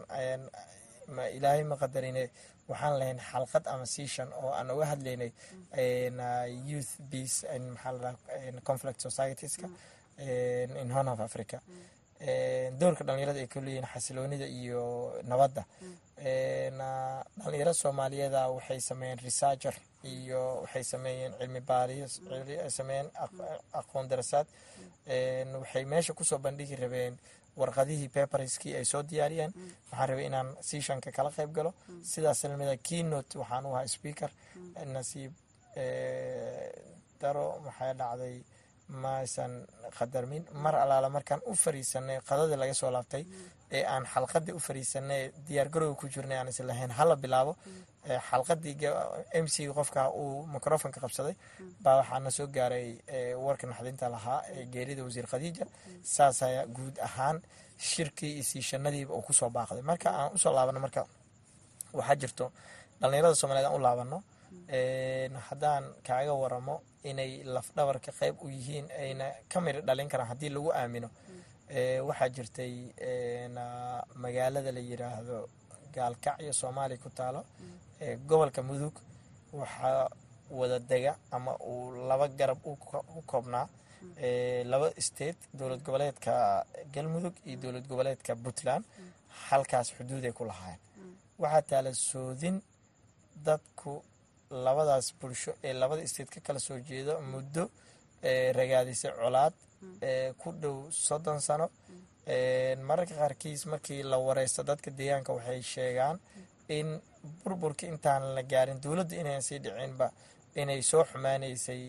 ilaahay 1.36 1.64
ma 1.64 1.76
qadarine 1.76 2.30
waxaan 2.68 2.98
lahayn 3.00 3.18
xalqad 3.30 3.64
ama 3.72 3.86
season 3.86 4.28
oo 4.40 4.50
aan 4.58 4.70
uga 4.70 4.86
hadlaynay 4.92 5.30
youth 6.70 6.92
peace 7.10 7.36
maxaa 7.74 7.92
la 7.92 8.60
conflict 8.68 9.00
societieska 9.00 9.66
in 10.82 10.90
horn 10.90 11.08
of 11.08 11.20
africa. 11.20 11.58
Doorka 12.80 13.04
dhalinyarada 13.04 13.38
ay 13.40 13.46
ku 13.46 13.60
xasiloonida 13.94 14.46
iyo 14.46 14.82
nabadda. 15.30 15.62
Dhalinyaro 17.40 17.72
soomaaliyeeda 17.74 18.48
waxay 18.56 18.80
sameeyeen 18.80 19.18
researcher 19.24 19.74
iyo 20.04 20.40
waxay 20.62 20.84
sameeyeen 20.84 21.32
cilmi 21.38 21.60
baaris 21.60 22.20
sameeyeen 22.78 23.08
aqoon 23.80 24.08
darasaad 24.08 24.46
waxay 25.62 25.84
meesha 25.84 26.12
ku 26.14 26.24
soo 26.24 26.38
bandhigi 26.38 26.76
rabeen 26.76 27.14
warqadihii 27.60 28.08
paperskii 28.16 28.74
ay 28.78 28.84
soo 28.84 29.02
diyaariyeen. 29.10 29.52
Waxaan 29.90 30.08
rabay 30.10 30.26
inaan 30.30 30.48
seashanka 30.68 31.10
kala 31.16 31.30
qayb 31.36 31.50
galo. 31.56 31.70
Sidaas 32.12 32.42
lamida 32.50 32.76
keynote 32.88 33.34
waxaan 33.42 33.66
u 33.66 33.72
ahaa 33.74 33.86
speaker. 33.96 34.30
Nasiib 34.94 35.32
daro 37.20 37.46
maxay 37.66 37.92
dhacday 38.00 38.36
maysan 39.02 39.52
qadarmin 39.98 40.44
mar 40.64 40.74
alaala 40.84 41.08
markaan 41.16 41.40
u 41.50 41.54
fariisanay 41.62 42.18
qadadii 42.28 42.56
laga 42.62 42.74
soo 42.80 42.90
laabtay 42.96 43.24
ee 43.76 43.82
aan 43.94 44.04
xalqadii 44.12 44.54
u 44.58 44.60
fariisanay 44.66 45.22
diyaargarowga 45.48 45.96
ku 46.00 46.06
jirnay 46.14 46.38
aan 46.38 46.48
islahayn 46.52 46.90
hala 46.98 47.14
bilaabo 47.24 47.52
xalqadii 48.30 48.74
m 49.44 49.46
c 49.54 49.68
qofka 49.78 50.02
uu 50.22 50.46
microfonka 50.54 50.98
qabsaday 51.04 51.34
baa 51.84 51.96
waxaana 52.00 52.30
soo 52.36 52.46
gaaray 52.56 52.88
warka 53.46 53.64
naxdinta 53.70 54.06
lahaa 54.14 54.40
ee 54.56 54.64
geerida 54.74 55.02
wasiir 55.06 55.26
khadiija. 55.32 55.64
Saas 56.14 56.42
ayaa 56.48 56.66
guud 56.76 56.96
ahaan 57.08 57.36
shirkii 57.90 58.32
iyo 58.34 58.44
siishanadiiba 58.50 59.12
uu 59.14 59.22
ku 59.28 59.32
soo 59.32 59.50
baaqday. 59.56 59.82
Marka 59.90 60.08
aan 60.18 60.30
u 60.34 60.38
soo 60.38 60.52
laabano 60.56 60.80
marka 60.80 61.02
waxaa 61.98 62.16
jirto 62.22 62.46
dhalinyarada 63.00 63.34
soomaliyeed 63.40 63.68
aan 63.70 63.76
u 63.80 63.84
laabano 63.86 64.18
haddaan 65.48 65.84
kaaga 66.06 66.32
waramo 66.42 66.74
inay 67.10 67.32
lafdhabarka 67.54 68.10
qeyb 68.20 68.36
u 68.44 68.48
yihiin 68.48 68.86
ayna 69.02 69.26
ka 69.52 69.58
miri 69.64 69.80
dhalin 69.86 70.08
karaan 70.12 70.28
haddii 70.32 70.50
lagu 70.56 70.70
aamino 70.80 71.08
waxaa 72.08 72.28
jirtay 72.36 72.72
magaalada 74.22 74.70
la 74.76 74.80
yiraahdo 74.90 75.38
gaalkacyo 75.94 76.52
soomaaliya 76.60 76.98
ku 77.04 77.10
taalo 77.18 77.40
gobolka 78.28 78.62
mudug 78.62 78.94
waxaa 79.52 80.08
wada 80.58 80.78
dega 80.90 81.12
ama 81.30 81.52
uu 81.70 82.06
laba 82.08 82.26
garab 82.38 82.58
u 82.66 83.22
koobnaa 83.30 83.66
laba 84.72 84.88
state 85.08 85.38
dowlad 85.58 85.80
goboleedka 85.86 86.32
galmudug 86.94 87.34
iyo 87.46 87.56
dowlad 87.62 87.86
goboleedka 87.90 88.32
puntland 88.44 88.84
halkaas 89.48 89.88
xuduuday 89.96 90.32
ku 90.32 90.44
lahaayeen. 90.50 90.80
Waxaa 91.42 91.62
taala 91.70 91.90
soodin 91.94 92.56
dadku 93.46 93.92
labadaas 94.64 95.06
bulsho 95.20 95.52
ee 95.66 95.72
labada 95.82 96.06
state 96.12 96.30
ka 96.34 96.40
kala 96.46 96.60
soo 96.66 96.78
jeedo 96.88 97.12
muddo 97.32 97.62
ragaadisay 98.58 99.12
colaad 99.20 99.54
ku 100.40 100.48
dhow 100.62 100.76
soddon 100.90 101.40
sano. 101.40 101.66
Mararka 102.88 103.14
qaarkiis 103.20 103.62
markii 103.72 104.02
la 104.10 104.16
wareysto 104.26 104.62
dadka 104.70 104.90
deegaanka 104.98 105.32
waxay 105.36 105.60
sheegaan 105.72 106.16
in 106.68 107.00
burburka 107.44 107.84
intaan 107.92 108.22
la 108.36 108.42
gaarin 108.42 108.80
dowladda 108.84 109.14
inayn 109.22 109.42
sii 109.48 109.58
dhicinba 109.64 110.06
inay 110.60 110.80
soo 110.90 111.04
xumaaneysay 111.10 111.82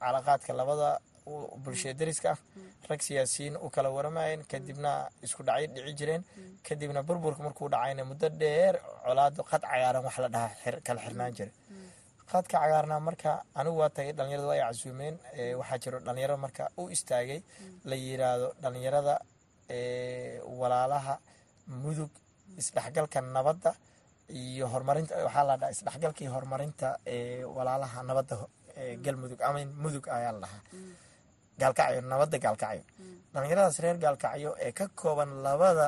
calaqaadka 0.00 0.52
labada 0.60 0.90
bulshada 1.64 1.98
dariska 2.00 2.28
ah. 2.34 2.38
Rag 2.90 3.00
siyaasiyiin 3.00 3.54
u 3.56 3.70
kala 3.74 3.88
waramayeen 3.96 4.42
kadibna 4.52 4.90
isku 5.24 5.42
dhacyo 5.42 5.68
dhici 5.74 5.92
jireen. 5.98 6.22
Kadibna 6.66 7.00
burburka 7.08 7.42
markuu 7.46 7.68
dhacayna 7.74 8.04
muddo 8.04 8.28
dheer 8.40 8.74
colaado 9.04 9.42
qad 9.50 9.62
cagaaran 9.70 10.04
wax 10.06 10.16
la 10.24 10.28
dhahaa 10.34 10.80
kala 10.86 11.00
xirnaan 11.04 11.32
jiray. 11.36 11.52
Qadka 12.30 12.56
cagaarnaa 12.60 13.00
marka 13.08 13.30
anigu 13.58 13.76
waa 13.82 13.88
tagay 13.96 14.12
dhalinyarada 14.18 14.46
waa 14.50 14.56
ay 14.58 14.62
casuumeen 14.68 15.14
waxaa 15.60 15.78
jiro 15.82 15.98
dhalinyaro 16.06 16.36
marka 16.44 16.64
u 16.80 16.90
istaagay. 16.96 17.40
La 17.88 17.96
yiraahdo 18.04 18.48
dhalinyarada 18.62 19.14
walaalaha 20.60 21.14
mudug 21.82 22.10
isdhexgalka 22.60 23.20
nabadda 23.36 23.70
iyo 24.40 24.66
horumarinta 24.72 25.12
waxaa 25.26 25.44
la 25.48 25.54
dhahaa 25.60 25.72
isdhexgalkii 25.76 26.28
horumarinta 26.34 26.88
walaalaha 27.56 27.98
nabadda 28.08 28.34
galmudug 29.04 29.40
ama 29.48 29.60
mudug 29.82 30.04
ayaa 30.16 30.32
la 30.32 30.40
dhahaa. 30.44 30.62
Gaalkacyo 31.60 32.00
nabadda 32.12 32.36
gaalkacyo. 32.44 32.82
Dhalinyaradaas 33.32 33.78
reer 33.84 33.96
gaalkacyo 34.04 34.50
ee 34.66 34.72
ka 34.78 34.84
kooban 35.00 35.30
labada 35.46 35.86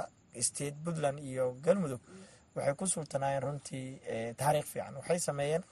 state 0.49 0.77
puntland 0.85 1.19
iyo 1.31 1.45
galmudug 1.65 2.01
waxay 2.57 2.75
ku 2.81 2.85
sultanaayeen 2.95 3.43
runtii 3.47 3.87
taariikh 4.41 4.67
fiican. 4.73 4.95
Waxay 5.01 5.19
sameeyeen 5.29 5.63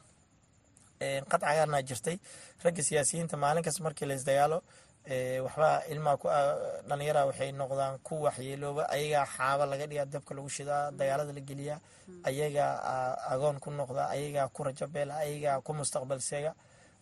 qad 1.30 1.40
cagaarnaa 1.46 1.82
jirtay. 1.88 2.16
Ragga 2.64 2.82
siyaasiyiinta 2.88 3.36
maalinkas 3.44 3.78
markii 3.86 4.06
la 4.10 4.14
isdagaalo 5.06 5.44
waxbaa 5.44 5.82
ilmaa 5.92 6.16
ku 6.16 6.28
dhalinyara 6.88 7.26
waxay 7.26 7.52
noqdaan 7.52 7.98
ku 8.02 8.14
waxyeelooba 8.26 8.88
ayagaa 8.88 9.26
xaaba 9.36 9.66
laga 9.66 9.86
dhigaa 9.86 10.06
dabka 10.06 10.34
lagu 10.34 10.48
shidaa 10.48 10.90
dagaalada 10.90 11.32
la 11.32 11.40
geliyaa 11.40 11.80
ayagaa 12.24 12.72
agoon 13.32 13.60
ku 13.60 13.70
noqda 13.70 14.08
ayagaa 14.08 14.48
ku 14.48 14.64
rajabeela 14.64 15.14
ayagaa 15.24 15.60
ku 15.60 15.72
mustaqbal 15.74 16.20
seega. 16.20 16.54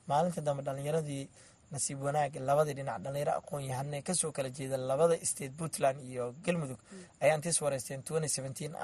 Maalinta 0.08 0.40
dambe 0.40 0.62
dhalinyaradii 0.62 1.28
nasiib 1.70 2.02
wanaag 2.02 2.34
labadii 2.48 2.74
dhinac 2.74 2.98
dhalinyaro 3.04 3.32
aqoon 3.38 3.62
yahane 3.70 4.02
ka 4.02 4.14
soo 4.14 4.32
kala 4.32 4.50
jeeda 4.50 4.76
labada 4.76 5.14
state 5.24 5.54
puntland 5.56 6.00
iyo 6.02 6.34
galmudug 6.44 6.78
ayaa 7.20 7.36
intiis 7.36 7.60
wareysteen 7.62 8.02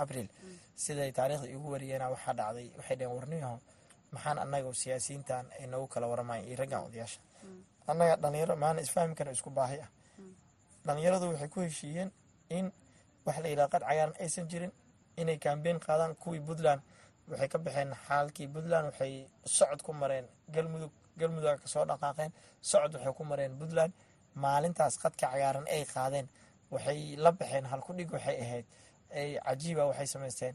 april. 0.02 0.28
Siday 0.76 1.10
taariikhda 1.12 1.48
igu 1.50 1.66
wariyeen 1.72 2.02
waxaa 2.14 2.34
dhacday 2.38 2.70
waxay 2.78 2.96
dheheen 2.96 3.14
warniyaho 3.18 3.58
maxaan 4.12 4.38
anaga 4.38 4.70
siyaasiyiintan 4.74 5.44
ay 5.60 5.66
nagu 5.66 5.86
kala 5.86 6.06
waramayan 6.06 6.46
iyo 6.46 6.56
raggan 6.56 6.86
odayaasha 6.86 7.20
annaga 7.90 8.14
dhalinyaro 8.22 8.54
maana 8.62 8.80
isfahmi 8.86 9.14
kara 9.18 9.30
isku 9.36 9.50
baahi 9.50 9.78
ah. 9.84 9.90
Dhalinyaradu 10.86 11.26
waxay 11.32 11.48
ku 11.54 11.60
heshiiyeen 11.66 12.10
in 12.56 12.66
wax 13.26 13.36
la 13.42 13.48
yidhaha 13.52 13.68
qad 13.74 13.82
cagaaran 13.88 14.14
aysan 14.22 14.46
jirin 14.50 14.72
inay 15.20 15.38
kambeyn 15.44 15.78
qaadaan 15.86 16.14
kuwii 16.22 16.40
puntland. 16.46 16.80
Waxay 17.30 17.48
ka 17.52 17.58
baxeen 17.58 17.90
xaalkii 18.06 18.48
puntland 18.54 18.84
waxay 18.90 19.12
socod 19.44 19.80
ku 19.86 19.92
mareen 19.92 20.26
galmudug 20.54 20.92
galmudug 21.20 21.60
ka 21.62 21.66
soo 21.72 21.84
dhaqaaqeen 21.90 22.32
socod 22.70 22.92
waxay 22.94 23.12
ku 23.18 23.24
mareen 23.24 23.52
puntland. 23.58 23.92
Maalintaas 24.44 24.94
qadka 25.02 25.26
cagaaran 25.32 25.66
ay 25.74 25.82
qaadeen 25.94 26.26
waxay 26.72 27.16
la 27.24 27.30
baxeen 27.32 27.64
halkudhig 27.70 28.10
waxay 28.16 28.36
ahayd 28.44 28.66
cajiiba 29.46 29.82
waxay 29.90 30.06
samaysteen. 30.14 30.54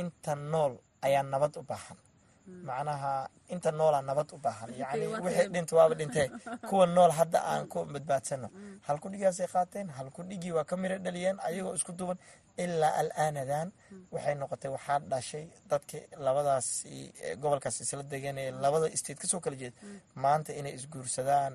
Inta 0.00 0.34
nool 0.34 0.72
ayaa 1.06 1.22
nabad 1.22 1.56
u 1.56 1.62
baahan 1.70 1.98
macnaha 2.46 3.28
inta 3.48 3.70
noolaa 3.72 4.02
nabad 4.02 4.28
u 4.34 4.38
baahan. 4.38 4.70
Yani 4.80 5.06
wixii 5.06 5.48
dhinta 5.54 5.76
waaba 5.76 5.94
dhintee 5.94 6.28
kuwa 6.68 6.86
nool 6.86 7.10
hadda 7.10 7.38
aan 7.52 7.66
ku 7.68 7.84
badbaadsano 7.84 8.48
halkudhigaasay 8.86 9.46
qaateen 9.54 9.88
halkudhigii 9.90 10.52
waa 10.56 10.64
ka 10.64 10.76
miro 10.76 10.98
dhaliyeen 10.98 11.38
ayagoo 11.46 11.74
isku 11.74 11.92
duban 11.92 12.18
ilaa 12.56 12.94
alaanadan 13.00 13.68
waxay 14.12 14.34
noqotay 14.34 14.70
waxaa 14.76 14.98
dhashay 15.10 15.44
dadkii 15.70 16.02
labadaas 16.26 16.66
gobolkaas 17.40 17.80
isla 17.80 18.02
degan 18.02 18.38
ee 18.38 18.50
labada 18.50 18.96
state 18.96 19.18
ka 19.22 19.26
soo 19.26 19.40
kala 19.40 19.56
jeeda 19.56 19.76
maanta 20.14 20.52
inay 20.52 20.74
isguursadaan 20.78 21.52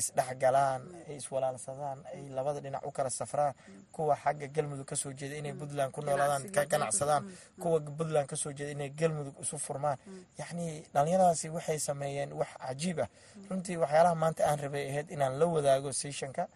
isdhexgalaan 0.00 0.80
ay 1.08 1.16
iswalaalsadaan 1.22 1.98
ay 2.12 2.20
labada 2.36 2.60
dhinac 2.60 2.82
u 2.86 2.90
kala 2.90 3.10
safraan. 3.10 3.54
Kuwa 3.92 4.16
xagga 4.22 4.46
galmudug 4.54 4.86
ka 4.86 4.96
soo 4.96 5.12
jeeda 5.12 5.36
inay 5.40 5.52
puntland 5.60 5.92
ku 5.94 6.00
noolaadaan 6.02 6.42
ka 6.54 6.64
ganacsadaan. 6.72 7.22
Kuwa 7.62 7.80
puntland 7.80 8.26
ka 8.30 8.36
soo 8.36 8.52
jeeda 8.52 8.70
inay 8.72 8.90
galmudug 8.90 9.34
isu 9.42 9.58
furmaan 9.58 9.98
yacni 10.38 10.82
dhalinyaradaasi 10.94 11.48
waxay 11.56 11.78
sameeyeen 11.78 12.32
wax 12.32 12.48
cajiib 12.62 12.98
ah. 13.04 13.08
Runtii 13.50 13.76
waxyaalaha 13.82 14.14
maanta 14.14 14.42
aan 14.50 14.58
rabay 14.58 14.84
ahayd 14.90 15.10
inaan 15.10 15.38
la 15.38 15.46
wadaago 15.46 15.92
sessionka 15.92 16.48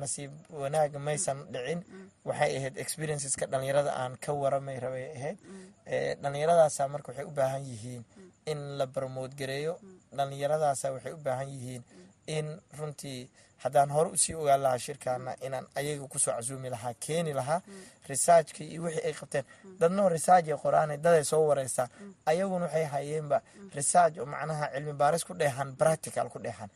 nasiib 0.00 0.30
wanaag 0.50 0.92
maysan 1.06 1.38
dhicin. 1.52 1.80
Waxay 2.24 2.56
ahayd 2.58 2.76
experienceska 2.78 3.46
dhalinyarada 3.46 3.92
aan 4.02 4.16
ka 4.24 4.32
waramay 4.32 4.78
rabay 4.78 5.06
ahayd 5.16 5.38
dhalinyaradaasa 6.22 6.88
marka 6.88 7.08
waxay 7.12 7.24
u 7.26 7.30
baahan 7.30 7.62
yihiin 7.66 8.02
in 8.46 8.58
la 8.78 8.86
barmoodgareeyo 8.86 9.74
dhalinyaradaasa 10.16 10.92
waxay 10.94 11.12
u 11.12 11.16
baahan 11.26 11.48
yihiin 11.48 11.82
in 12.26 12.46
runtii 12.78 13.28
haddaan 13.62 13.90
hore 13.90 14.10
u 14.10 14.16
sii 14.16 14.34
ogaan 14.34 14.60
lahaa 14.62 14.78
shirkaana 14.78 15.36
inaan 15.46 15.66
ayaga 15.74 16.06
ku 16.08 16.18
soo 16.18 16.32
casuumi 16.32 16.70
lahaa 16.70 16.94
keeni 17.00 17.32
lahaa 17.32 17.60
researchkii 18.08 18.66
iyo 18.72 18.82
wixii 18.82 19.06
ay 19.06 19.12
qabteen. 19.12 19.44
Dadnoo 19.80 20.08
research 20.08 20.48
ay 20.48 20.56
qoraanay 20.62 20.96
daday 20.96 21.24
soo 21.24 21.46
wareystaa 21.48 21.88
ayaguna 22.26 22.64
waxay 22.66 22.84
hayeenba 22.84 23.42
research 23.74 24.18
oo 24.18 24.26
macnaha 24.26 24.70
cilmi 24.74 24.92
baaris 24.92 25.24
ku 25.24 25.34
dheexan 25.34 25.76
practical 25.76 26.28
ku 26.28 26.38
dheexan 26.38 26.70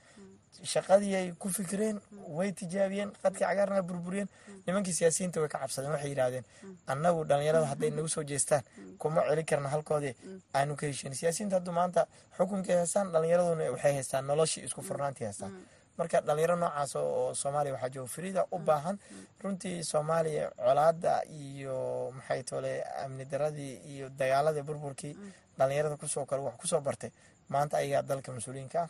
shaqadii 0.62 1.14
ay 1.16 1.32
ku 1.38 1.48
fikireen 1.48 2.00
way 2.36 2.52
tijaabiyeen 2.52 3.10
qadkii 3.22 3.44
cagaarna 3.46 3.82
burburiyeen 3.82 4.28
nimankii 4.66 4.92
siyaasiyiinta 4.98 5.40
way 5.40 5.48
ka 5.48 5.58
cabsadeen 5.58 5.92
waxay 5.92 6.10
yidhaahdeen 6.10 6.44
annagu 6.86 7.24
dhalinyarada 7.28 7.66
hadday 7.66 7.90
nagu 7.90 8.08
soo 8.08 8.22
jeestaan 8.24 8.62
kuma 8.98 9.22
celin 9.28 9.44
karna 9.46 9.68
halkoodii. 9.68 10.14
Aanu 10.54 10.76
ka 10.76 10.86
heshin 10.86 11.14
siyaasiyiinta 11.14 11.56
haddu 11.56 11.72
maanta 11.72 12.06
xukunkay 12.38 12.76
haystaan 12.76 13.12
dhalinyaraduna 13.12 13.70
waxay 13.74 13.92
haystaan 13.92 14.24
noloshii 14.26 14.64
isku 14.64 14.82
furnaantii 14.82 15.24
haystaan 15.24 15.52
marka 15.98 16.20
dhalinyaro 16.26 16.56
noocaas 16.62 16.92
oo 16.96 17.34
soomaaliya 17.40 17.74
waxaa 17.74 17.88
jooga 17.94 18.08
farida 18.14 18.42
u 18.52 18.58
baahan 18.68 18.96
runtii 19.42 19.76
soomaaliya 19.90 20.50
colaada 20.64 21.14
iyo 21.44 21.76
maxay 22.16 22.42
tole 22.50 22.72
amni 23.04 23.24
daradii 23.32 23.74
iyo 23.92 24.06
dagaaladii 24.18 24.62
burburkii 24.68 25.14
dhalinyarada 25.58 25.96
ku 25.96 26.06
soo 26.08 26.24
kale 26.26 26.42
wax 26.42 26.56
ku 26.60 26.66
soo 26.68 26.80
bartay. 26.80 27.10
Maanta 27.48 27.76
ayagaa 27.78 28.02
dalka 28.10 28.32
mas'uuliyiinka 28.32 28.80
ah. 28.82 28.88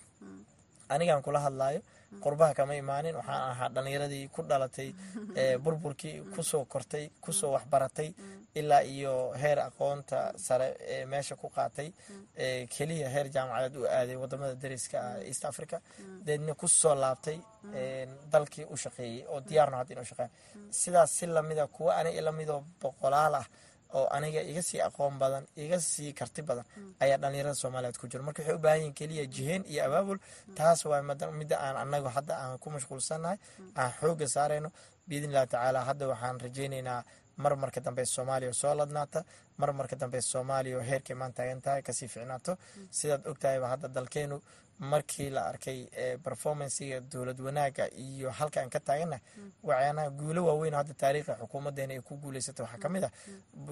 Anigaan 0.94 1.22
kula 1.22 1.40
hadlaayo 1.46 1.80
qurbaha 2.24 2.54
kama 2.54 2.74
imaanin. 2.74 3.14
Waxaan 3.16 3.50
ahaa 3.50 3.68
dhalinyaradii 3.74 4.28
ku 4.34 4.42
dhalatay 4.42 4.88
burburkii 5.64 6.22
ku 6.34 6.42
soo 6.42 6.64
kortay 6.64 7.10
ku 7.20 7.32
soo 7.32 7.52
waxbaratay 7.56 8.12
ilaa 8.54 8.80
iyo 8.82 9.32
heer 9.42 9.58
aqoonta 9.60 10.32
sare 10.36 10.68
ee 10.80 11.04
meesha 11.06 11.36
ku 11.36 11.48
qaatay 11.56 11.88
keliya 12.74 13.08
heer 13.14 13.28
jaamacadeed 13.34 13.76
u 13.82 13.84
aaday 13.86 14.16
waddamada 14.16 14.54
dariska 14.54 14.98
ah 15.00 15.18
east 15.30 15.44
africa. 15.44 15.80
Deedna 16.26 16.54
ku 16.54 16.68
soo 16.68 16.94
laabtay 16.94 17.38
dalkii 18.32 18.64
u 18.70 18.76
shaqeeyey 18.76 19.24
oo 19.28 19.40
diyaarno 19.40 19.76
hadda 19.76 19.92
inuu 19.94 20.04
shaqeeya 20.10 20.30
sidaas 20.70 21.10
si 21.18 21.26
lamida 21.26 21.66
kuwa 21.66 21.96
aniga 21.96 22.20
lamidoo 22.22 22.60
boqolaal 22.82 23.34
ah 23.34 23.46
oo 23.94 24.06
aniga 24.16 24.40
iga 24.42 24.62
sii 24.62 24.80
aqoon 24.88 25.18
badan 25.18 25.44
iga 25.56 25.78
sii 25.80 26.12
karti 26.12 26.42
badan 26.42 26.64
ayaa 27.00 27.18
dhalinyarada 27.22 27.54
soomaaliyeed 27.54 27.98
ku 28.00 28.06
jiro 28.08 28.22
marka 28.24 28.42
waxay 28.42 28.56
u 28.56 28.58
baahan 28.64 28.78
yihiin 28.80 28.94
keliya 28.98 29.24
jiheen 29.34 29.62
iyo 29.72 29.84
abaabul 29.84 30.18
taas 30.56 30.84
waa 30.84 31.02
midda 31.40 31.56
aan 31.60 31.76
anagu 31.76 32.08
hadda 32.16 32.34
aan 32.42 32.58
ku 32.58 32.68
mashquulsannahay 32.70 33.38
aan 33.76 33.90
xooga 34.00 34.26
saarayno. 34.28 34.70
Biidn 35.08 35.30
illahi 35.30 35.46
tacaala 35.46 35.80
hadda 35.88 36.04
waxaan 36.12 36.40
rajaynaynaa 36.44 37.00
mar 37.36 37.56
marka 37.56 37.80
dambe 37.80 38.04
soomaaliya 38.06 38.52
soo 38.52 38.74
ladnaata 38.74 39.24
mar 39.58 39.70
marka 39.78 39.96
dambe 39.96 40.20
soomaaliya 40.22 40.80
heerkay 40.90 41.16
maan 41.16 41.32
taagan 41.32 41.60
tahay 41.64 41.82
ka 41.82 41.92
sii 41.92 42.08
ficnaato 42.08 42.52
sidaad 42.90 43.26
ogtahayba 43.30 43.68
hadda 43.72 43.88
dalkeenu 43.88 44.40
markii 44.78 45.30
la 45.30 45.42
arkay 45.50 45.78
performancega 46.24 47.00
dowlad 47.00 47.40
wanaaga 47.40 47.84
iyo 48.06 48.30
halka 48.30 48.60
aan 48.60 48.70
ka 48.70 48.80
taagana 48.80 49.18
waxyaanaha 49.62 50.10
guulo 50.10 50.40
waaweyn 50.48 50.74
hadda 50.74 50.94
taariikha 50.94 51.34
xukuumadeena 51.40 51.92
ay 51.94 52.00
ku 52.00 52.16
guuleysatay. 52.16 52.64
Waxaa 52.66 52.78
ka 52.84 52.88
mid 52.88 53.04
ah 53.04 53.10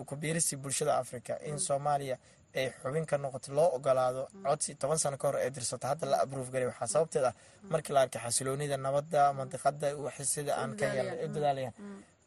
kubiiristii 0.06 0.56
bulshada 0.56 0.96
africa 0.98 1.36
in 1.44 1.58
soomaaliya 1.58 2.16
ay 2.54 2.70
xubin 2.82 3.06
ka 3.06 3.16
noqoto 3.18 3.52
loo 3.52 3.68
ogolaado 3.76 4.28
codsi 4.46 4.74
toban 4.74 4.98
sano 4.98 5.16
ka 5.16 5.28
hor 5.28 5.36
ee 5.44 5.50
dirsato. 5.50 5.86
Hadda 5.86 6.06
la 6.06 6.20
abrove 6.24 6.50
garay 6.50 6.66
waxaa 6.72 6.86
sababteed 6.86 7.24
ah 7.24 7.34
markii 7.70 7.92
la 7.92 8.00
arkay 8.00 8.22
xasiloonida 8.22 8.76
nabadda 8.76 9.32
mandiqada 9.32 9.88
sida 10.24 10.56
aan 10.56 10.76
ka 10.76 10.86
u 11.24 11.28
dadaalayaan 11.34 11.74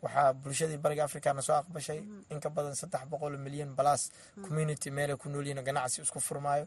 waxaa 0.03 0.33
bulshadii 0.33 0.77
bariga 0.77 1.03
africana 1.03 1.41
soo 1.41 1.55
aqbashay 1.61 1.99
in 2.31 2.39
ka 2.39 2.49
badan 2.49 2.75
saddex 2.75 3.03
boqol 3.11 3.37
milyan 3.45 3.71
balas 3.75 4.11
community 4.45 4.89
meelay 4.91 5.17
ku 5.17 5.29
noolyihin 5.29 5.63
ganacsi 5.67 6.01
isku 6.01 6.19
furmaayo. 6.19 6.65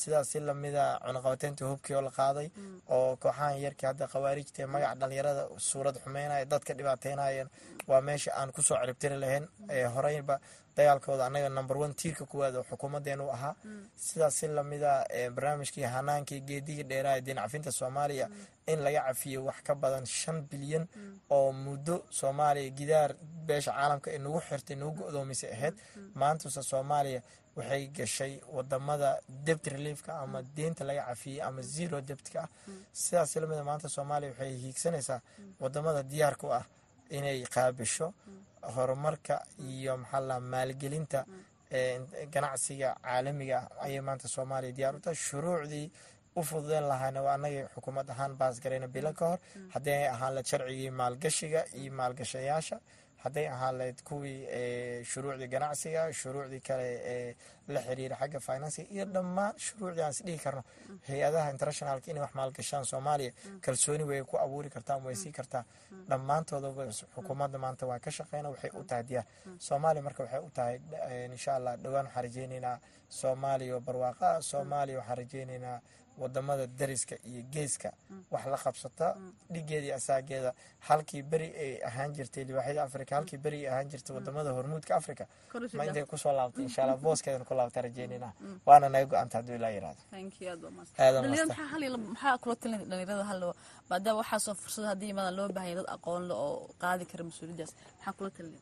Sidaas 0.00 0.28
si 0.30 0.38
lamida 0.40 0.84
cunaqabateynta 1.04 1.64
hubkii 1.70 1.94
oo 1.98 2.02
la 2.02 2.10
qaaday 2.10 2.48
oo 2.88 3.16
kooxahan 3.16 3.58
yarkii 3.64 3.86
hadda 3.90 4.06
khawaarijta 4.12 4.66
magaca 4.66 4.94
dhalinyarada 5.00 5.42
suurad 5.58 5.96
xumeynaya 6.04 6.44
dadka 6.44 6.74
dhibaateynayeen 6.78 7.48
waa 7.88 8.00
meesha 8.00 8.30
aan 8.38 8.52
ku 8.52 8.62
soo 8.62 8.76
ciribtiri 8.82 9.16
lahayn 9.22 9.44
horeyba 9.94 10.38
dagaalkooda 10.76 11.26
anaga 11.26 11.48
number 11.48 11.76
one 11.78 11.94
tiirka 11.94 12.24
kuwaad 12.24 12.56
oo 12.56 12.62
xukuumadeenu 12.70 13.30
ahaa. 13.32 13.54
Sidaas 13.96 14.34
si 14.38 14.48
lamida 14.48 15.04
barnaamijkii 15.34 15.82
hanaankii 15.82 16.40
geedigii 16.40 16.82
dheeraaya 16.84 17.20
diin 17.20 17.36
cafinta 17.36 17.72
soomaaliya 17.72 18.28
in 18.66 18.78
laga 18.84 19.00
cafiyo 19.08 19.44
wax 19.44 19.62
ka 19.62 19.74
badan 19.74 20.06
shan 20.06 20.42
bilyan 20.50 20.86
oo 21.30 21.52
muddo 21.52 22.04
soomaaliya 22.10 22.70
gidaar 22.70 23.14
beesha 23.46 23.72
caalamka 23.72 24.10
nagu 24.18 24.40
xirtay 24.40 24.76
nagu 24.76 24.92
go-doomisay 24.98 25.52
ahayd 25.52 25.74
maantuse 26.14 26.62
soomaaliya 26.62 27.22
waxay 27.56 27.86
gashay 27.88 28.40
waddamada 28.52 29.20
debt 29.28 29.66
reliefka 29.66 30.18
ama 30.22 30.42
deynta 30.42 30.84
laga 30.84 31.02
cafiyey 31.08 31.42
ama 31.42 31.62
zero 31.62 32.00
debtka. 32.00 32.40
Ah 32.42 32.48
sidaas 32.92 33.30
si 33.32 33.40
lamida 33.40 33.64
maanta 33.64 33.88
soomaaliya 33.88 34.30
waxay 34.32 34.56
hiigsanaysaa 34.62 35.20
waddamada 35.60 36.02
diyaarka 36.02 36.46
u 36.46 36.52
ah 36.52 36.64
inay 37.10 37.42
qaabisho 37.54 38.14
horumarka 38.74 39.34
iyo 39.72 39.96
maxaa 40.02 40.20
la 40.28 40.36
maalgelinta 40.40 41.20
ganacsiga 42.32 42.88
caalamiga 43.04 43.58
ah. 43.58 43.84
Ayay 43.84 44.00
maanta 44.00 44.28
soomaaliya 44.28 44.72
diyaar 44.76 44.94
u 44.96 45.00
tahay. 45.00 45.14
Shuruucdii 45.26 45.90
u 46.36 46.42
fududeen 46.42 46.84
lahaana 46.90 47.20
waa 47.26 47.34
anagii 47.38 47.64
xukuumad 47.74 48.08
ahaan 48.10 48.32
baasgarayna 48.40 48.88
bilo 48.94 49.12
ka 49.18 49.24
hor 49.30 49.38
hadday 49.74 50.08
ahaan 50.14 50.34
layd 50.34 50.46
sharcigii 50.50 50.90
maalgashiga 51.00 51.60
iyo 51.80 51.92
maalgashayaasha 51.92 52.76
hadday 53.24 53.46
ahaan 53.48 53.76
layd 53.78 53.98
kuwii 54.08 55.04
shuruucdii 55.10 55.48
ganacsiga 55.54 56.02
shuruucdii 56.12 56.60
kale 56.68 56.86
ee 57.12 57.34
la 57.68 57.80
xiriira 57.86 58.16
xagga 58.16 58.40
finansiga 58.40 58.88
iyo 58.94 59.04
dhammaan 59.04 59.52
shuruucdii 59.58 60.02
aan 60.02 60.10
is 60.16 60.22
dhihi 60.26 60.38
karno. 60.44 60.62
Hay'adaha 61.08 61.50
internationalka 61.54 62.10
inay 62.10 62.22
wax 62.24 62.32
maalgashaan 62.34 62.84
soomaaliya 62.84 63.32
kalsooni 63.60 64.04
way 64.10 64.22
ku 64.24 64.36
abuuri 64.44 64.70
kartaa 64.70 64.96
way 65.04 65.14
sii 65.14 65.32
kartaa. 65.32 65.64
Dhammaantoodaba 66.08 66.86
xukuumadda 67.14 67.58
maanta 67.58 67.86
waa 67.86 67.98
ka 67.98 68.10
shaqeyna 68.10 68.48
waxay 68.50 68.70
u 68.74 68.84
tahay 68.84 69.02
diyaar 69.08 69.26
soomaaliya 69.58 70.02
marka 70.02 70.22
waxay 70.24 70.40
u 70.40 70.50
tahay 70.50 70.76
insha 71.32 71.54
allah 71.56 71.76
dhowaan 71.76 72.06
waxaan 72.06 72.24
rajeyneynaa 72.24 72.76
soomaaliya 73.08 73.74
oo 73.76 73.80
barwaaqa 73.80 74.42
soomaaliya 74.50 74.98
waxaan 74.98 75.18
rajeyneynaa 75.18 75.78
waddamada 76.18 76.66
dariska 76.66 77.16
iyo 77.24 77.42
geeska 77.54 77.92
wax 78.30 78.46
la 78.46 78.58
qabsata 78.64 79.16
dhigeedii 79.52 79.92
asaageeda. 79.92 80.54
Halkii 80.88 81.22
beri 81.22 81.48
ay 81.64 81.72
ahaan 81.88 82.12
jirtay 82.14 82.44
libaaxyada 82.44 82.82
africa 82.82 83.12
halkii 83.18 83.38
beri 83.38 83.58
ay 83.66 83.68
ahaan 83.72 83.88
jirtay 83.88 84.14
waddamada 84.16 84.50
hormuudka 84.52 84.96
africa 84.96 85.24
ma 85.74 85.84
intay 85.84 86.04
ku 86.04 86.16
soo 86.18 86.32
laabtay 86.32 86.64
insha 86.64 86.82
allah 86.82 86.98
booskeedan 87.06 87.44
ku 87.44 87.54
laabta 87.54 87.82
rajeynayna. 87.82 88.32
Waana 88.66 88.88
naga 88.88 89.06
go-anta 89.06 89.38
hadduu 89.38 89.54
ilaa 89.54 89.70
yiraahdo 89.76 90.70
maxaa 92.10 92.38
kula 92.38 92.56
talin 92.56 92.80
dhalinyarada 92.90 93.24
hal 93.30 93.42
maadaama 93.90 94.18
waxaasoo 94.22 94.54
fursad 94.62 94.84
haddii 94.90 95.10
imadan 95.14 95.34
loo 95.38 95.48
baahanya 95.56 95.76
dad 95.80 95.88
aqoon 95.96 96.22
le 96.30 96.34
oo 96.46 96.56
qaadi 96.82 97.04
kara 97.10 97.22
mas'uuliyaddaas 97.28 97.72
maxaa 97.76 98.12
kula 98.18 98.30
talin 98.36 98.54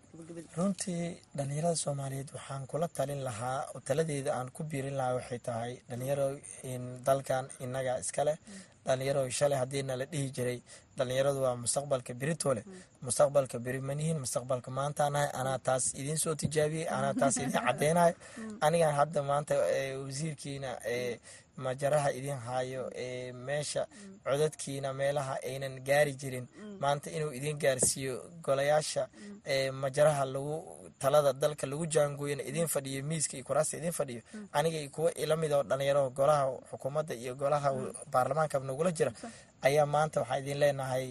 runtii 0.59 1.05
dhalinyarada 1.39 1.77
soomaaliyeed 1.85 2.31
waxaan 2.37 2.65
kula 2.73 2.89
talin 2.99 3.21
lahaa 3.29 3.59
oo 3.75 3.81
taladeeda 3.89 4.31
aan 4.39 4.49
ku 4.57 4.61
biirin 4.71 4.97
lahaa 5.01 5.19
waxay 5.19 5.41
tahay 5.49 5.73
dhalinyaro 5.89 6.27
in 6.73 6.83
dalkan 7.09 7.38
innaga 7.64 7.92
iska 8.03 8.22
leh. 8.29 8.37
Dhalinyaro 8.85 9.22
shalay 9.38 9.59
haddiina 9.62 9.92
la 10.01 10.05
dhihi 10.12 10.29
jiray 10.37 10.59
dhalinyaradu 10.99 11.41
waa 11.45 11.57
mustaqbalka 11.63 12.13
beritole 12.21 12.63
mustaqbalka 13.07 13.57
beri 13.65 13.81
manihin 13.89 14.19
mustaqbalka 14.25 14.71
maantaa 14.79 15.11
nahay 15.15 15.31
anaa 15.41 15.59
taas 15.67 15.85
idiin 16.01 16.19
soo 16.25 16.35
tijaabiyey 16.41 16.87
anaa 16.97 17.15
taas 17.21 17.35
idiin 17.37 17.63
cadeynayo 17.67 18.15
anigan 18.67 18.95
hadda 18.99 19.21
maanta 19.31 19.55
wasiirkiina 20.05 20.71
majaraha 21.67 22.11
idin 22.19 22.39
haayo 22.47 22.83
meesha 23.47 23.83
codadkiina 24.25 24.93
meelaha 25.01 25.35
aynan 25.49 25.75
gaari 25.89 26.13
jirin. 26.21 26.47
Maanta 26.83 27.11
inuu 27.11 27.33
idin 27.39 27.57
gaarsiiyo 27.63 28.15
golayaasha 28.47 29.03
majaraha 29.83 30.25
lagu 30.25 30.57
talada 31.03 31.33
dalka 31.33 31.67
lagu 31.67 31.87
jaangooyana 31.95 32.43
idin 32.51 32.67
fadhiyo 32.75 33.03
miiska 33.11 33.35
iyo 33.37 33.45
kuraasta 33.45 33.77
idin 33.77 33.93
fadhiyo. 33.93 34.23
Aniga 34.53 34.79
kuwa 34.95 35.11
ila 35.15 35.37
mid 35.37 35.53
oo 35.53 35.63
dhalinyaro 35.63 36.11
golaha 36.11 36.45
xukuumadda 36.71 37.15
iyo 37.15 37.35
golaha 37.35 37.69
baarlamaanka 38.13 38.59
nagula 38.61 38.91
jira 38.93 39.13
ayaa 39.66 39.87
maanta 39.94 40.21
waxaa 40.23 40.38
idin 40.42 40.59
leenahay 40.62 41.07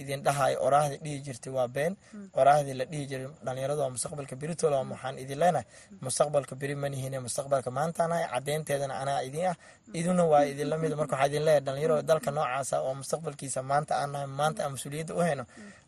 idin 0.00 0.20
dhahay 0.26 0.54
oraahdii 0.66 0.98
dhihi 1.04 1.18
jirtay 1.26 1.52
waa 1.56 1.68
been. 1.68 1.96
Oraahdii 2.40 2.74
la 2.80 2.84
dhihi 2.84 3.04
jiray 3.10 3.26
dhalinyaradu 3.46 3.80
waa 3.84 3.90
mustaqbalka 3.94 4.34
beritol 4.42 4.72
waxaan 4.74 5.18
idin 5.22 5.38
leenahay. 5.42 5.66
Mustaqbalka 6.04 6.54
beri 6.60 6.74
manihine 6.74 7.18
mustaqbalka 7.26 7.70
maantaanahay 7.78 8.24
cadeynteedana 8.34 8.94
anaa 9.02 9.20
idin 9.28 9.46
ah. 9.52 9.56
Iduna 9.98 10.24
waa 10.32 10.42
idinla 10.52 10.76
mid 10.82 10.92
marka 11.00 11.14
waxaa 11.16 11.28
idin 11.30 11.42
leeyahay 11.46 11.64
dhalinyaro 11.66 11.96
dalka 12.10 12.30
noocaasa 12.36 12.76
oo 12.86 12.94
mustaqbalkiisa 13.00 13.60
maanta 13.70 13.92
aan 14.00 14.10
nahay 14.12 14.26
maanta 14.40 14.60
aan 14.64 14.72
mas'uuliyadda 14.74 15.14
u 15.14 15.20
hayno 15.26 15.44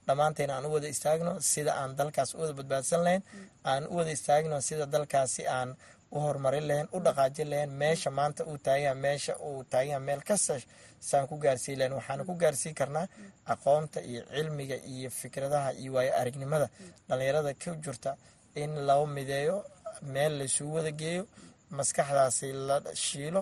dhammaanteena 0.06 0.52
aan 0.56 0.66
u 0.66 0.70
wada 0.74 0.88
istaagno 0.94 1.32
sida 1.52 1.72
aan 1.80 1.90
dalkaas 1.98 2.30
u 2.34 2.38
wada 2.42 2.52
badbaadsan 2.58 3.00
lahayn. 3.06 3.22
Aan 3.70 3.82
u 3.90 3.94
wada 3.98 4.10
istaagno 4.16 4.56
sida 4.68 4.86
dalkaasi 4.94 5.42
aan 5.56 5.68
u 6.14 6.18
horumarin 6.24 6.64
lahayn 6.68 6.88
u 6.96 6.98
dhaqaajin 7.06 7.48
lahayn 7.52 7.70
meesha 7.82 8.10
maanta 8.18 8.42
uu 8.50 8.58
taagan 8.66 8.96
meesha 9.04 9.32
uu 9.48 9.60
taagan 9.72 10.02
meel 10.08 10.20
kasta 10.28 10.54
saan 11.08 11.24
ku 11.30 11.34
gaarsiin 11.44 11.78
lahayn. 11.78 11.94
Waxaana 11.98 12.22
ku 12.28 12.34
gaarsiin 12.42 12.74
karnaa 12.80 13.06
aqoonta 13.52 13.98
iyo 14.10 14.20
cilmiga 14.34 14.76
iyo 14.92 15.08
fikradaha 15.20 15.70
iyo 15.80 15.90
waayo 15.96 16.12
aragnimada 16.20 16.66
dhalinyarada 17.08 17.52
ka 17.62 17.70
jirta 17.84 18.10
in 18.62 18.70
laba 18.88 19.06
mideeyo 19.16 19.56
meel 20.14 20.32
laysugu 20.38 20.72
wada 20.78 20.92
geeyo 21.00 21.22
maskaxdaasi 21.78 22.48
la 22.68 22.76
shiilo 23.06 23.40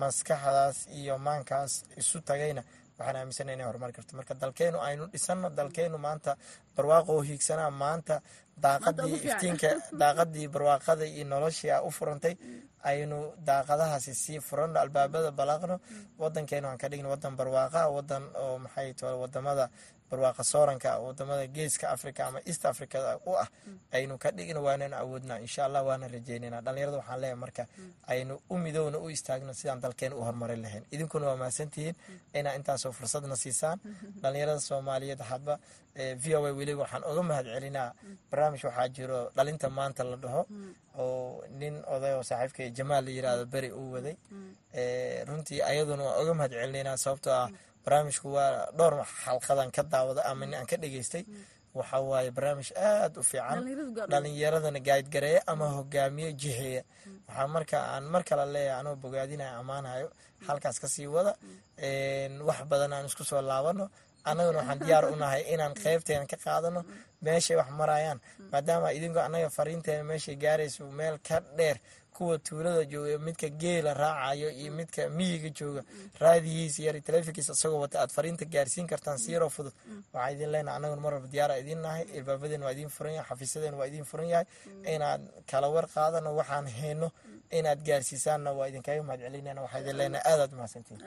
maskaxdaas 0.00 0.76
iyo 0.98 1.14
maankaas 1.26 1.72
isu 2.00 2.18
tagayna. 2.28 2.62
Waxaan 2.98 3.16
aaminsana 3.20 3.50
inay 3.54 3.66
horumari 3.68 3.92
karto. 3.96 4.12
Marka 4.18 4.34
dalkeenu 4.42 4.78
aynu 4.88 5.04
dhisano 5.12 5.48
dalkeenu 5.58 5.96
maanta 6.06 6.32
barwaaqoo 6.76 7.20
hiigsanaa 7.28 7.70
maanta 7.70 8.20
daaqadii 8.62 9.16
iftiinka 9.28 9.68
daaqadii 10.02 10.48
barwaaqada 10.48 11.04
iyo 11.06 11.24
noloshii 11.24 11.70
a 11.70 11.82
u 11.82 11.90
furantay 11.90 12.34
aynu 12.84 13.18
daaqadahaasi 13.46 14.14
sii 14.14 14.40
furano 14.40 14.80
albaabada 14.80 15.30
balaaqno. 15.30 15.80
Wadankeenu 16.18 16.68
aan 16.68 16.78
ka 16.78 16.88
dhigno 16.88 17.08
wadan 17.10 17.36
barwaaqa 17.36 17.88
wadan 17.96 18.22
oo 18.36 18.58
maxay 18.58 18.94
tole 18.94 19.16
waddamada 19.22 19.68
barwaaqa 20.10 20.44
sooranka 20.44 20.98
waddamada 21.00 21.46
geeska 21.46 21.90
africa 21.90 22.20
ama 22.28 22.40
east 22.46 22.66
africa 22.66 23.18
u 23.26 23.32
ah 23.36 23.48
aynu 23.92 24.18
ka 24.18 24.30
dhigno 24.30 24.62
waanana 24.62 24.96
awoodna 24.98 25.40
insha 25.40 25.64
allah 25.64 25.86
waana 25.86 26.08
rajeynayna. 26.08 26.60
Dhalinyarada 26.60 26.96
waxaan 26.98 27.20
leeyahay 27.20 27.40
marka 27.40 27.66
aynu 28.06 28.38
u 28.50 28.58
midowna 28.58 28.98
u 28.98 29.10
istaagno 29.10 29.54
sidaan 29.54 29.80
dalkeena 29.80 30.16
u 30.16 30.24
horumarin 30.24 30.62
lahayn. 30.62 30.84
Idinkuna 30.90 31.26
waa 31.26 31.36
mahadsantihiin 31.36 31.96
inaa 32.34 32.54
intaasoo 32.54 32.92
fursadna 32.92 33.36
siisaan. 33.36 33.80
Dhalinyarada 34.22 34.60
soomaaliyeed 34.60 35.20
hadba 35.20 35.58
v 35.94 36.24
o 36.36 36.44
a 36.46 36.52
weliba 36.58 36.80
waxaan 36.84 37.02
uga 37.10 37.22
mahad 37.30 37.46
celinaa 37.54 37.90
barnaamij 38.30 38.62
waxaa 38.68 38.88
jiro 38.96 39.18
dhalinta 39.36 39.68
maanta 39.78 40.02
la 40.10 40.16
dhaho 40.24 40.42
oo 40.98 41.44
nin 41.60 41.74
oday 41.94 42.12
oo 42.18 42.22
saaxiibka 42.30 42.62
jamaal 42.76 43.04
la 43.06 43.10
yiraahdo 43.16 43.44
beri 43.54 43.70
uu 43.80 43.88
waday. 43.94 44.16
Runtii 45.28 45.62
ayaduna 45.70 46.02
waan 46.04 46.20
uga 46.22 46.32
mahad 46.38 46.52
celinaynaa 46.52 46.96
sababtoo 47.04 47.32
ah 47.42 47.48
barnaamijku 47.84 48.28
waa 48.36 48.70
dhowr 48.78 48.94
xalqadan 49.24 49.70
ka 49.76 49.82
daawada 49.82 50.22
ama 50.30 50.44
aan 50.58 50.66
ka 50.70 50.76
dhageystay 50.82 51.24
waxa 51.78 52.00
waaye 52.10 52.30
barnaamij 52.36 52.70
aada 52.76 53.20
u 53.20 53.22
fiican. 53.22 53.58
Dhalinyaradana 54.12 54.80
gaadgareeya 54.88 55.40
ama 55.46 55.66
hogaamiye 55.76 56.32
jiheeya. 56.40 56.82
Waxaa 57.28 57.46
marka 57.54 57.76
aan 57.94 58.04
mar 58.12 58.22
kale 58.28 58.44
leeyahay 58.54 58.80
anoo 58.80 58.96
bogaadinaya 58.96 59.52
ammaanayo 59.60 60.08
halkaas 60.46 60.78
ka 60.82 60.88
sii 60.88 61.06
wada. 61.06 61.32
Wax 62.48 62.58
badan 62.70 62.92
aan 62.92 63.06
isku 63.06 63.24
soo 63.24 63.40
laabano 63.42 63.90
annaguna 64.24 64.58
waxaan 64.60 64.78
diyaar 64.84 65.04
u 65.12 65.16
nahay 65.16 65.42
inaan 65.54 65.74
qeybteena 65.82 66.26
ka 66.26 66.36
qaadano 66.44 66.80
meeshay 67.24 67.56
wax 67.56 67.68
marayaan. 67.80 68.18
Maadaama 68.52 68.92
idinku 68.96 69.18
annaga 69.26 69.48
fariinteena 69.50 70.04
meeshay 70.10 70.36
gaarayso 70.36 70.84
meel 70.98 71.18
ka 71.28 71.40
dheer 71.56 71.78
kuwa 72.14 72.38
tuulada 72.38 72.84
jooga 72.84 73.18
midka 73.18 73.48
geela 73.62 73.90
raacayo 73.94 74.50
iyo 74.50 74.72
midka 74.72 75.08
miyiga 75.08 75.48
jooga. 75.58 75.82
Raadigiisa 76.20 76.82
yar 76.86 76.96
taleefonkiisa 77.02 77.52
isagoo 77.52 77.80
wata 77.80 78.00
aad 78.02 78.10
fariinta 78.16 78.44
gaarsiin 78.44 78.86
kartaan 78.86 79.18
siiroo 79.18 79.48
fudud. 79.50 79.72
Waxaa 80.12 80.30
idin 80.34 80.50
leenahay 80.52 80.76
annaguna 80.76 81.00
mar 81.04 81.12
walba 81.14 81.28
diyaara 81.28 81.58
idin 81.58 81.80
nahay. 81.82 82.04
Ilbaabadeena 82.18 82.64
waa 82.66 82.72
idin 82.76 82.88
furan 82.88 83.14
yahay 83.18 83.28
xafiisadeena 83.30 83.76
waa 83.76 83.86
idin 83.90 84.04
furan 84.04 84.28
yahay. 84.28 84.46
Inaad 84.94 85.22
kala 85.50 85.68
war 85.74 85.86
qaadano 85.94 86.30
waxaan 86.38 86.66
hayno 86.78 87.08
inaad 87.58 87.80
gaarsiisaanna 87.86 88.50
waa 88.58 88.66
idinkaga 88.70 89.02
mahad 89.02 89.20
celinayna 89.26 89.60
waxaa 89.64 89.80
idin 89.82 89.96
leenahay 89.98 90.32
aadaad 90.32 90.52
mahadsantiin. 90.58 90.98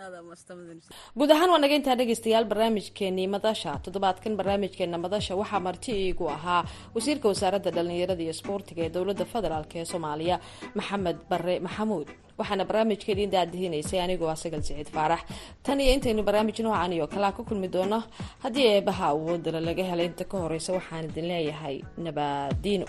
Guud 1.17 1.31
ahaan 1.31 1.49
waa 1.53 1.59
naga 1.63 1.75
intaa 1.79 1.95
dhegeystayaal 1.99 2.45
barnaamijkeenii 2.51 3.27
madasha 3.27 3.79
toddobaadkan 3.83 4.37
barnaamijkeena 4.39 4.97
madasha 4.97 5.35
waxaa 5.41 5.59
marti 5.59 5.91
iigu 6.05 6.29
ahaa 6.29 6.61
wasiirka 6.95 7.27
wasaaradda 7.31 7.71
dhallinyarada 7.75 8.21
iyo 8.23 8.31
isboortiga 8.35 8.81
ee 8.85 8.89
dowladda 8.95 9.25
federaalk 9.33 9.75
ee 9.75 9.85
soomaaliya 9.85 10.39
maxamed 10.75 11.17
bare 11.29 11.59
maxamuud. 11.59 12.07
Waxaana 12.39 12.65
barnaamijka 12.69 13.11
idiin 13.11 13.31
daadihinaysay 13.31 13.99
anigoo 14.01 14.29
ah 14.29 14.35
sagal 14.43 14.61
siciid 14.61 14.89
faarax. 14.95 15.19
Tan 15.63 15.79
iyo 15.81 15.93
intaynu 15.93 16.23
barnaamij 16.23 16.59
noocan 16.65 16.93
iyo 16.93 17.07
kalaa 17.07 17.31
ku 17.31 17.43
kulmi 17.43 17.67
doono 17.75 18.03
haddii 18.43 18.67
eebaha 18.75 19.05
awoodala 19.13 19.59
laga 19.59 19.83
helay 19.83 20.05
inta 20.05 20.23
ka 20.31 20.37
horeysa 20.37 20.73
waxaan 20.77 21.05
idin 21.09 21.27
leeyahay 21.31 21.81
nabadiino 21.97 22.85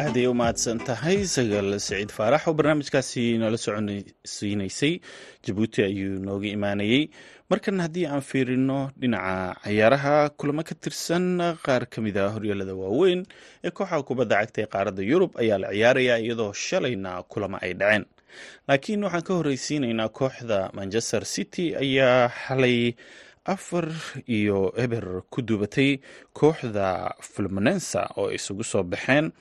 aaday 0.00 0.26
u 0.30 0.34
mahadsan 0.40 0.78
tahay. 0.88 1.18
Sagal 1.34 1.68
siciid 1.80 2.10
faarax 2.16 2.42
oo 2.48 2.54
barnaamijkaasi 2.58 3.24
nala 3.42 3.58
soconsiinaysay 3.64 4.92
jabuuti 5.44 5.80
ayuu 5.88 6.18
nooga 6.26 6.48
imaanayey 6.56 7.02
markan 7.50 7.80
haddii 7.84 8.06
aan 8.06 8.22
fiirino 8.30 8.78
dhinaca 9.00 9.56
cayaaraha 9.64 10.16
kulamo 10.38 10.62
ka 10.68 10.74
tirsan 10.82 11.26
qaar 11.64 11.82
ka 11.92 11.98
mid 12.04 12.16
a 12.16 12.26
horyaalada 12.34 12.74
waaweyn 12.82 13.20
ee 13.64 13.70
kooxaha 13.70 14.02
kubadda 14.08 14.36
cagta 14.40 14.58
ee 14.62 14.68
qaaradda 14.74 15.02
yurub 15.10 15.32
ayaa 15.42 15.58
la 15.62 15.68
ciyaaraya 15.74 16.14
iyadoo 16.24 16.52
shalayna 16.52 17.22
kulamo 17.32 17.56
ay 17.64 17.72
dhaceen. 17.80 18.04
Laakiin 18.68 19.04
waxaan 19.04 19.22
ka 19.28 19.32
horreysiinaynaa 19.38 20.08
kooxda 20.18 20.58
manchester 20.78 21.22
city 21.34 21.66
ayaa 21.84 22.28
xalay 22.46 22.94
afar 23.44 23.86
iyo 24.28 24.58
eber 24.84 25.04
ku 25.32 25.42
duubatay 25.42 25.90
kooxda 26.32 27.14
fulmanensa 27.32 28.00
oo 28.20 28.30
isugu 28.38 28.64
soo 28.64 28.82
baxeen 28.92 29.32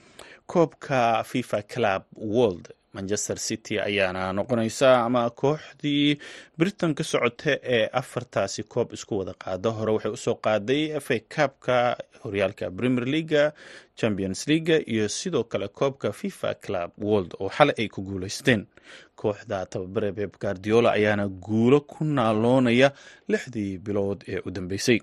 koobka 0.52 1.24
fifa 1.32 1.60
club 1.74 2.04
world 2.36 2.66
manchester 2.94 3.38
city 3.48 3.76
ayaana 3.88 4.22
noqonaysa 4.38 4.90
ama 5.08 5.22
kooxdii 5.42 6.18
britain 6.58 6.92
ka 6.98 7.04
socota 7.12 7.52
ee 7.76 7.86
afartaasi 8.02 8.64
koob 8.74 8.88
isku 8.98 9.14
wada 9.20 9.34
qaada 9.44 9.70
hore 9.78 9.92
waxay 9.96 10.12
u 10.18 10.18
soo 10.26 10.36
qaaday 10.46 10.84
fa 11.08 11.16
cabka 11.36 11.78
horyaalka 12.24 12.72
premier 12.78 13.06
leaga 13.14 13.44
champions 14.00 14.48
leaga 14.50 14.76
iyo 14.94 15.06
sidoo 15.10 15.44
kale 15.52 15.68
koobka 15.68 16.12
fifa 16.22 16.54
club 16.64 16.90
world 16.98 17.32
oo 17.40 17.50
xalay 17.58 17.76
ay 17.82 17.88
ku 17.94 18.02
guuleysteen 18.08 18.62
kooxda 19.16 19.66
tababare 19.72 20.10
beb 20.18 20.32
guardiola 20.42 20.90
ayaana 20.98 21.26
guulo 21.46 21.80
ku 21.92 22.04
naaloonaya 22.18 22.90
lixdii 23.32 23.78
bilood 23.86 24.20
ee 24.34 24.40
u 24.48 24.50
dambeysay 24.52 25.00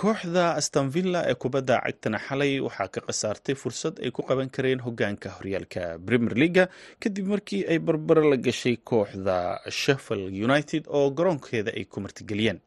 kooxda 0.00 0.44
astonvilla 0.60 1.20
ee 1.30 1.34
kubadda 1.42 1.76
cagtana 1.84 2.18
xalay 2.26 2.52
waxaa 2.66 2.88
ka 2.94 3.00
khasaartay 3.06 3.54
fursad 3.62 3.94
ay 4.04 4.10
ku 4.16 4.20
qaban 4.28 4.50
kareen 4.56 4.80
hogaanka 4.86 5.28
horyaalka 5.36 5.82
premier 6.06 6.34
leaga 6.42 6.64
kadib 7.02 7.26
markii 7.32 7.62
ay 7.72 7.78
barbaro 7.86 8.22
la 8.30 8.36
gashay 8.46 8.76
kooxda 8.90 9.36
sheffield 9.80 10.32
united 10.48 10.82
oo 10.96 11.06
garoonkeeda 11.18 11.70
ay 11.78 11.84
ku 11.92 12.00
martigeliyeen. 12.04 12.58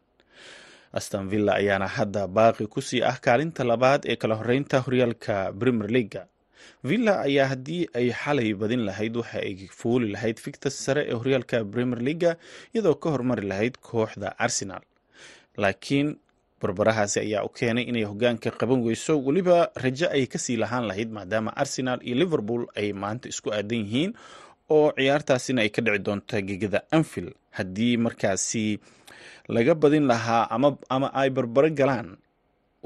Astonvilla 1.00 1.52
ayaana 1.62 1.88
hadda 1.98 2.22
baaqi 2.38 2.65
ku 2.74 2.82
sii 2.82 3.02
ah 3.12 3.18
kaalinta 3.26 3.62
labaad 3.72 4.02
ee 4.12 4.15
kala 4.22 4.36
horeynta 4.42 4.78
horyaalka 4.86 5.34
premier 5.60 5.89
leaga 5.96 6.22
villa 6.89 7.13
ayaa 7.28 7.48
haddii 7.54 7.84
ay 8.00 8.08
xalay 8.22 8.50
badin 8.62 8.82
lahayd 8.89 9.13
waxa 9.22 9.38
ay 9.48 9.54
fuuli 9.80 10.08
lahayd 10.15 10.38
ficta 10.46 10.70
sare 10.84 11.04
ee 11.12 11.15
horyaalka 11.22 11.58
premier 11.74 12.02
leaga 12.08 12.32
iyadoo 12.74 12.96
ka 13.04 13.08
hormari 13.13 13.46
lahayd 13.52 13.76
kooxda 13.89 14.28
arsenal. 14.46 14.82
Laakiin 15.62 16.10
barbarahaasi 16.62 17.19
ayaa 17.26 17.43
u 17.48 17.50
keenay 17.50 17.84
inay 17.91 18.04
hogaanka 18.04 18.52
qaban 18.60 18.82
weyso. 18.86 19.13
Weliba 19.26 19.72
rajo 19.84 20.08
ay 20.12 20.26
ka 20.28 20.38
sii 20.38 20.58
lahaan 20.63 20.86
lahayd 20.89 21.10
maadaama 21.12 21.52
arsenal 21.56 22.00
iyo 22.04 22.15
liverpool 22.22 22.63
ay 22.76 22.93
maanta 22.93 23.30
isku 23.30 23.50
aadan 23.54 23.82
yihiin 23.86 24.12
oo 24.69 24.91
ciyaartaasina 24.98 25.62
ay 25.65 25.69
ka 25.69 25.82
dhici 25.82 26.00
doonto 26.06 26.38
gegada 26.50 26.82
anfield. 26.91 27.34
Haddii 27.58 27.98
markaasi 27.98 28.80
laga 29.50 29.74
badin 29.76 30.06
lahaa 30.12 30.45
ama 30.89 31.08
ay 31.22 31.30
barbaro 31.30 31.69
galaan 31.80 32.17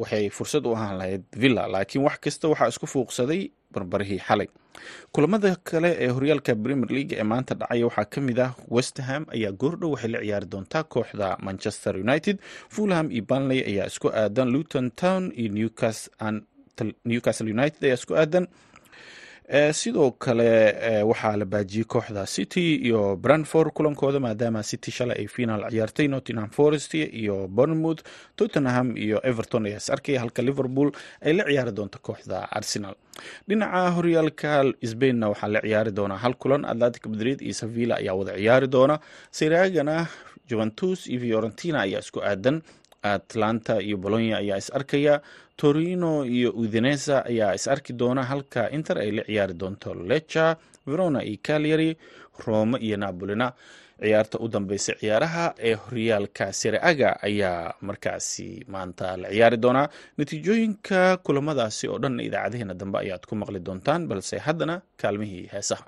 waxay 0.01 0.29
fursad 0.37 0.65
u 0.67 0.71
ahaan 0.75 0.97
lahayd 1.01 1.23
villa 1.41 1.63
laakiin 1.73 2.03
wax 2.07 2.17
kasta 2.25 2.45
waxaa 2.51 2.67
isku 2.73 2.87
fuuqsaday 2.93 3.41
barbarihii 3.73 4.19
xalay. 4.27 4.47
Kulamada 5.13 5.55
kale 5.69 5.89
ee 6.03 6.07
horyaalka 6.15 6.55
premier 6.63 6.89
league 6.95 7.13
ee 7.19 7.23
maanta 7.31 7.53
dhacaya 7.59 7.85
waxaa 7.89 8.05
ka 8.13 8.21
mid 8.27 8.39
ah 8.45 8.51
westerham 8.75 9.23
ayaa 9.35 9.51
goordhow 9.61 9.91
waxay 9.93 10.11
la 10.13 10.19
ciyaari 10.25 10.47
doontaa 10.53 10.83
kooxda 10.93 11.27
manchester 11.47 11.93
united 12.05 12.37
fulham 12.75 13.11
iyo 13.11 13.23
banley 13.29 13.59
ayaa 13.71 13.85
isku 13.91 14.07
aadan 14.21 14.49
luton 14.53 14.91
town 15.01 15.23
iyo 15.41 15.49
newcastle 17.05 17.49
united 17.55 17.83
ayaa 17.85 17.97
isku 18.01 18.13
aadan 18.21 18.45
sidoo 19.71 20.11
kale 20.11 21.03
waxaa 21.03 21.37
la 21.37 21.45
baajiyey 21.45 21.83
kooxda 21.85 22.25
city 22.25 22.75
iyo 22.75 23.15
branford 23.15 23.71
kulankooda 23.73 24.19
maadaama 24.19 24.63
city 24.63 24.91
shalay 24.91 25.17
ay 25.19 25.27
finaal 25.27 25.69
ciyaartay 25.69 26.07
nottingham 26.07 26.49
forest 26.49 26.93
iyo 26.93 27.47
bournemouth 27.47 28.01
tottenham 28.35 28.97
iyo 28.97 29.19
everton 29.23 29.65
ayaa 29.65 29.77
is 29.77 29.89
arkaya 29.89 30.19
halka 30.19 30.41
liverpool 30.41 30.91
ay 31.21 31.33
la 31.33 31.43
ciyaari 31.43 31.71
doonto 31.71 31.99
kooxda 32.01 32.47
arsenal. 32.51 32.95
Dhinaca 33.47 33.91
horyaalka 33.95 34.63
sbainna 34.85 35.29
waxaa 35.29 35.47
la 35.47 35.61
ciyaari 35.61 35.91
doonaa 35.91 36.17
hal 36.17 36.33
kulan 36.35 36.65
atlantic 36.65 37.05
madrid 37.05 37.41
iyo 37.41 37.53
sevilla 37.53 37.95
ayaa 37.95 38.13
wada 38.15 38.33
ciyaari 38.37 38.67
doona. 38.67 38.99
Seraagana 39.31 40.07
juventus 40.49 41.07
iyo 41.07 41.19
fiorentina 41.19 41.81
ayaa 41.81 41.99
isku 41.99 42.19
aadan 42.23 42.61
atlanta 43.03 43.81
iyo 43.81 43.97
bolonya 43.97 44.37
ayaa 44.37 44.57
is 44.57 44.71
arkaya 44.73 45.21
torino 45.61 46.11
iyo 46.25 46.49
udinesa 46.61 47.15
ayaa 47.25 47.53
is 47.57 47.67
arki 47.73 47.93
doona 47.93 48.23
halka 48.31 48.61
inter 48.77 48.97
ay 49.03 49.11
la 49.17 49.23
ciyaari 49.29 49.53
doonto 49.61 49.89
lecha 50.11 50.45
verona 50.87 51.19
iyo 51.29 51.37
calyary 51.47 51.91
rome 52.45 52.77
iyo 52.87 52.97
napolina 52.97 53.47
ciyaarta 54.03 54.37
u 54.43 54.47
dambeysa 54.53 54.93
ciyaaraha 55.01 55.45
ee 55.67 55.73
horyaalka 55.83 56.45
sereaga 56.61 57.09
ayaa 57.27 57.73
markaasi 57.87 58.47
maanta 58.73 59.07
la 59.21 59.27
ciyaari 59.35 59.57
doonaa 59.63 59.87
natiijooyinka 60.17 60.99
kulamadaasi 61.25 61.85
oo 61.91 61.99
dhan 62.03 62.19
idaacadaheena 62.27 62.73
dambe 62.81 62.97
ayaad 63.03 63.23
ku 63.29 63.35
maqli 63.41 63.59
doontaan 63.67 64.07
balse 64.11 64.37
haddana 64.45 64.75
kaalmihii 65.01 65.45
heesaha 65.53 65.85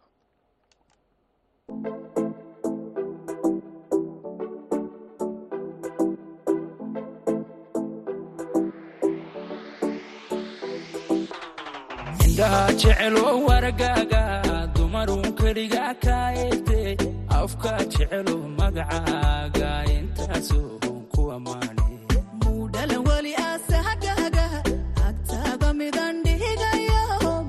indhaha 12.36 12.64
jecelo 12.82 13.24
wargaaga 13.48 14.24
dumarun 14.76 15.24
keliga 15.40 15.86
ka 16.04 16.18
eegte 16.44 16.82
afka 17.40 17.74
jecelo 17.94 18.36
magacaaga 18.60 19.72
intaasoo 19.98 20.74
ku 21.14 21.22
ammaane 21.36 21.88
muudhala 22.42 22.98
weli 23.08 23.34
aasahagaga 23.48 24.46
agtaada 25.08 25.70
midan 25.80 26.16
dhihigayo 26.26 27.02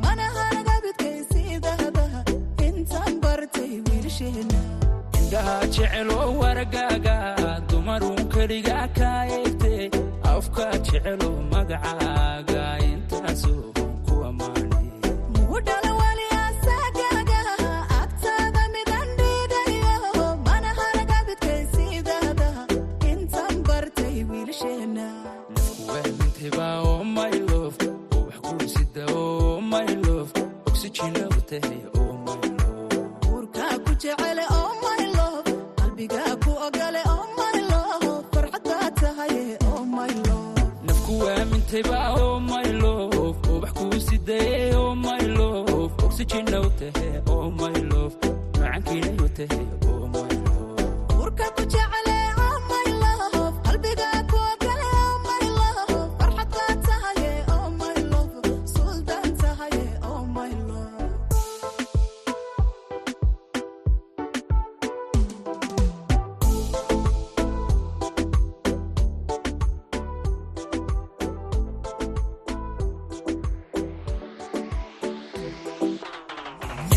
manahanagabidkaysiidahda 0.04 2.04
intaan 2.68 3.14
bartay 3.24 3.72
wiilsheena 3.86 4.60
indhaha 5.20 5.56
jecelo 5.74 6.18
wargaaga 6.42 7.16
dumarun 7.70 8.20
keliga 8.34 8.80
ka 8.98 9.12
eegte 9.38 9.74
afka 10.34 10.66
jecelo 10.86 11.30
magacaaga 11.54 12.64
intaasoo 12.92 13.64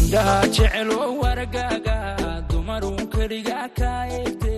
indhaha 0.10 0.48
jecelo 0.56 0.98
wargaaga 1.22 1.98
dumarun 2.50 2.98
keliga 3.14 3.60
ka 3.80 3.94
eegte 4.18 4.56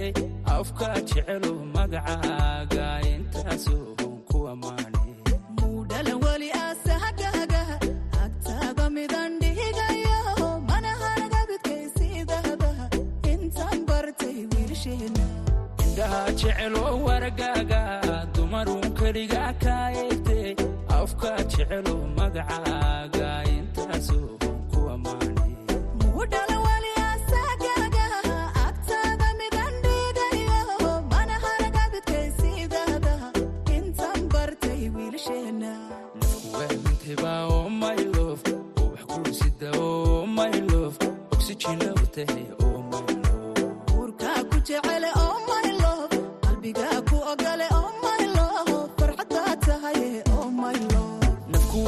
afka 0.55 0.89
jecelo 1.09 1.51
magacaaga 1.75 2.87
intaasoo 3.13 3.95
ku 4.29 4.39
ammaane 4.53 5.03
indhaha 15.85 16.21
jecelo 16.39 16.83
wargaaga 17.05 17.81
dumarun 18.35 18.85
keliga 18.99 19.45
ka 19.63 19.77
eegte 20.03 20.39
afka 20.99 21.31
jecelo 21.51 21.95
magacaaga 22.17 23.29
intaasoo 23.57 24.29
ku 51.71 51.79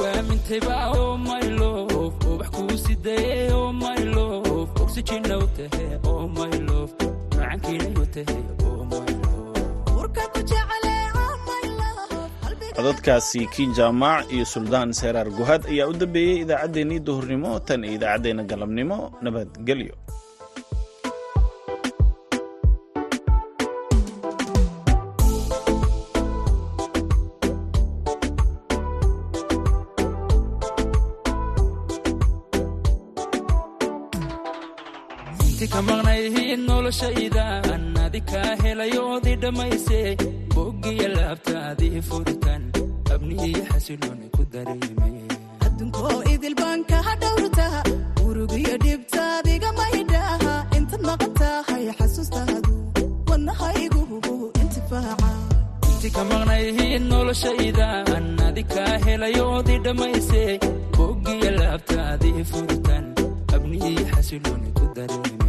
codadkaasi 12.75 13.41
kiin 13.53 13.71
jaamac 13.77 14.25
iyo 14.35 14.45
suldaan 14.53 14.89
seeraar 14.99 15.29
guhad 15.37 15.61
ayaa 15.71 15.87
u 15.91 15.93
dambeeyey 16.01 16.37
idaacaddeenii 16.43 16.99
duhurnimo 17.07 17.51
tan 17.67 17.83
iyo 17.83 17.93
idaacaddeenna 17.97 18.43
galabnimo 18.51 18.97
nabadgelyo 19.23 19.95
maqnayhiin 36.93 37.33
noloshaydan 37.33 37.97
adi 38.05 38.19
kaa 38.31 38.55
helayoodii 38.63 39.35
dhammayse 39.43 39.99
boggiya 40.55 41.07
laabtaadii 41.15 42.01
furitan 42.09 42.63
abnihiyo 43.15 43.61
xasilooni 43.71 44.27
ku 44.35 44.43
dareemay 44.53 45.15
addunkoo 45.65 46.17
idil 46.33 46.55
baan 46.61 46.81
kaa 46.91 47.15
dhowrtaa 47.23 47.81
urugiyo 48.27 48.75
dhibtaadiga 48.85 49.69
maydhaha 49.79 50.53
intaad 50.77 51.03
maqan 51.09 51.33
tahay 51.41 51.83
xasuustaadu 51.99 52.71
wadnahaygu 53.29 54.01
intifaaca 54.61 55.31
inti 55.91 56.09
ka 56.15 56.23
maqnayhiin 56.31 57.03
noloshaydan 57.13 58.25
adi 58.49 58.63
kaa 58.73 58.93
helayoodii 59.05 59.79
dhammayse 59.87 60.43
boggiya 60.97 61.51
laabtaadii 61.61 62.43
furitan 62.51 63.05
abnihiyo 63.55 64.03
xasilooni 64.13 64.69
ku 64.79 64.85
dareemay 64.99 65.42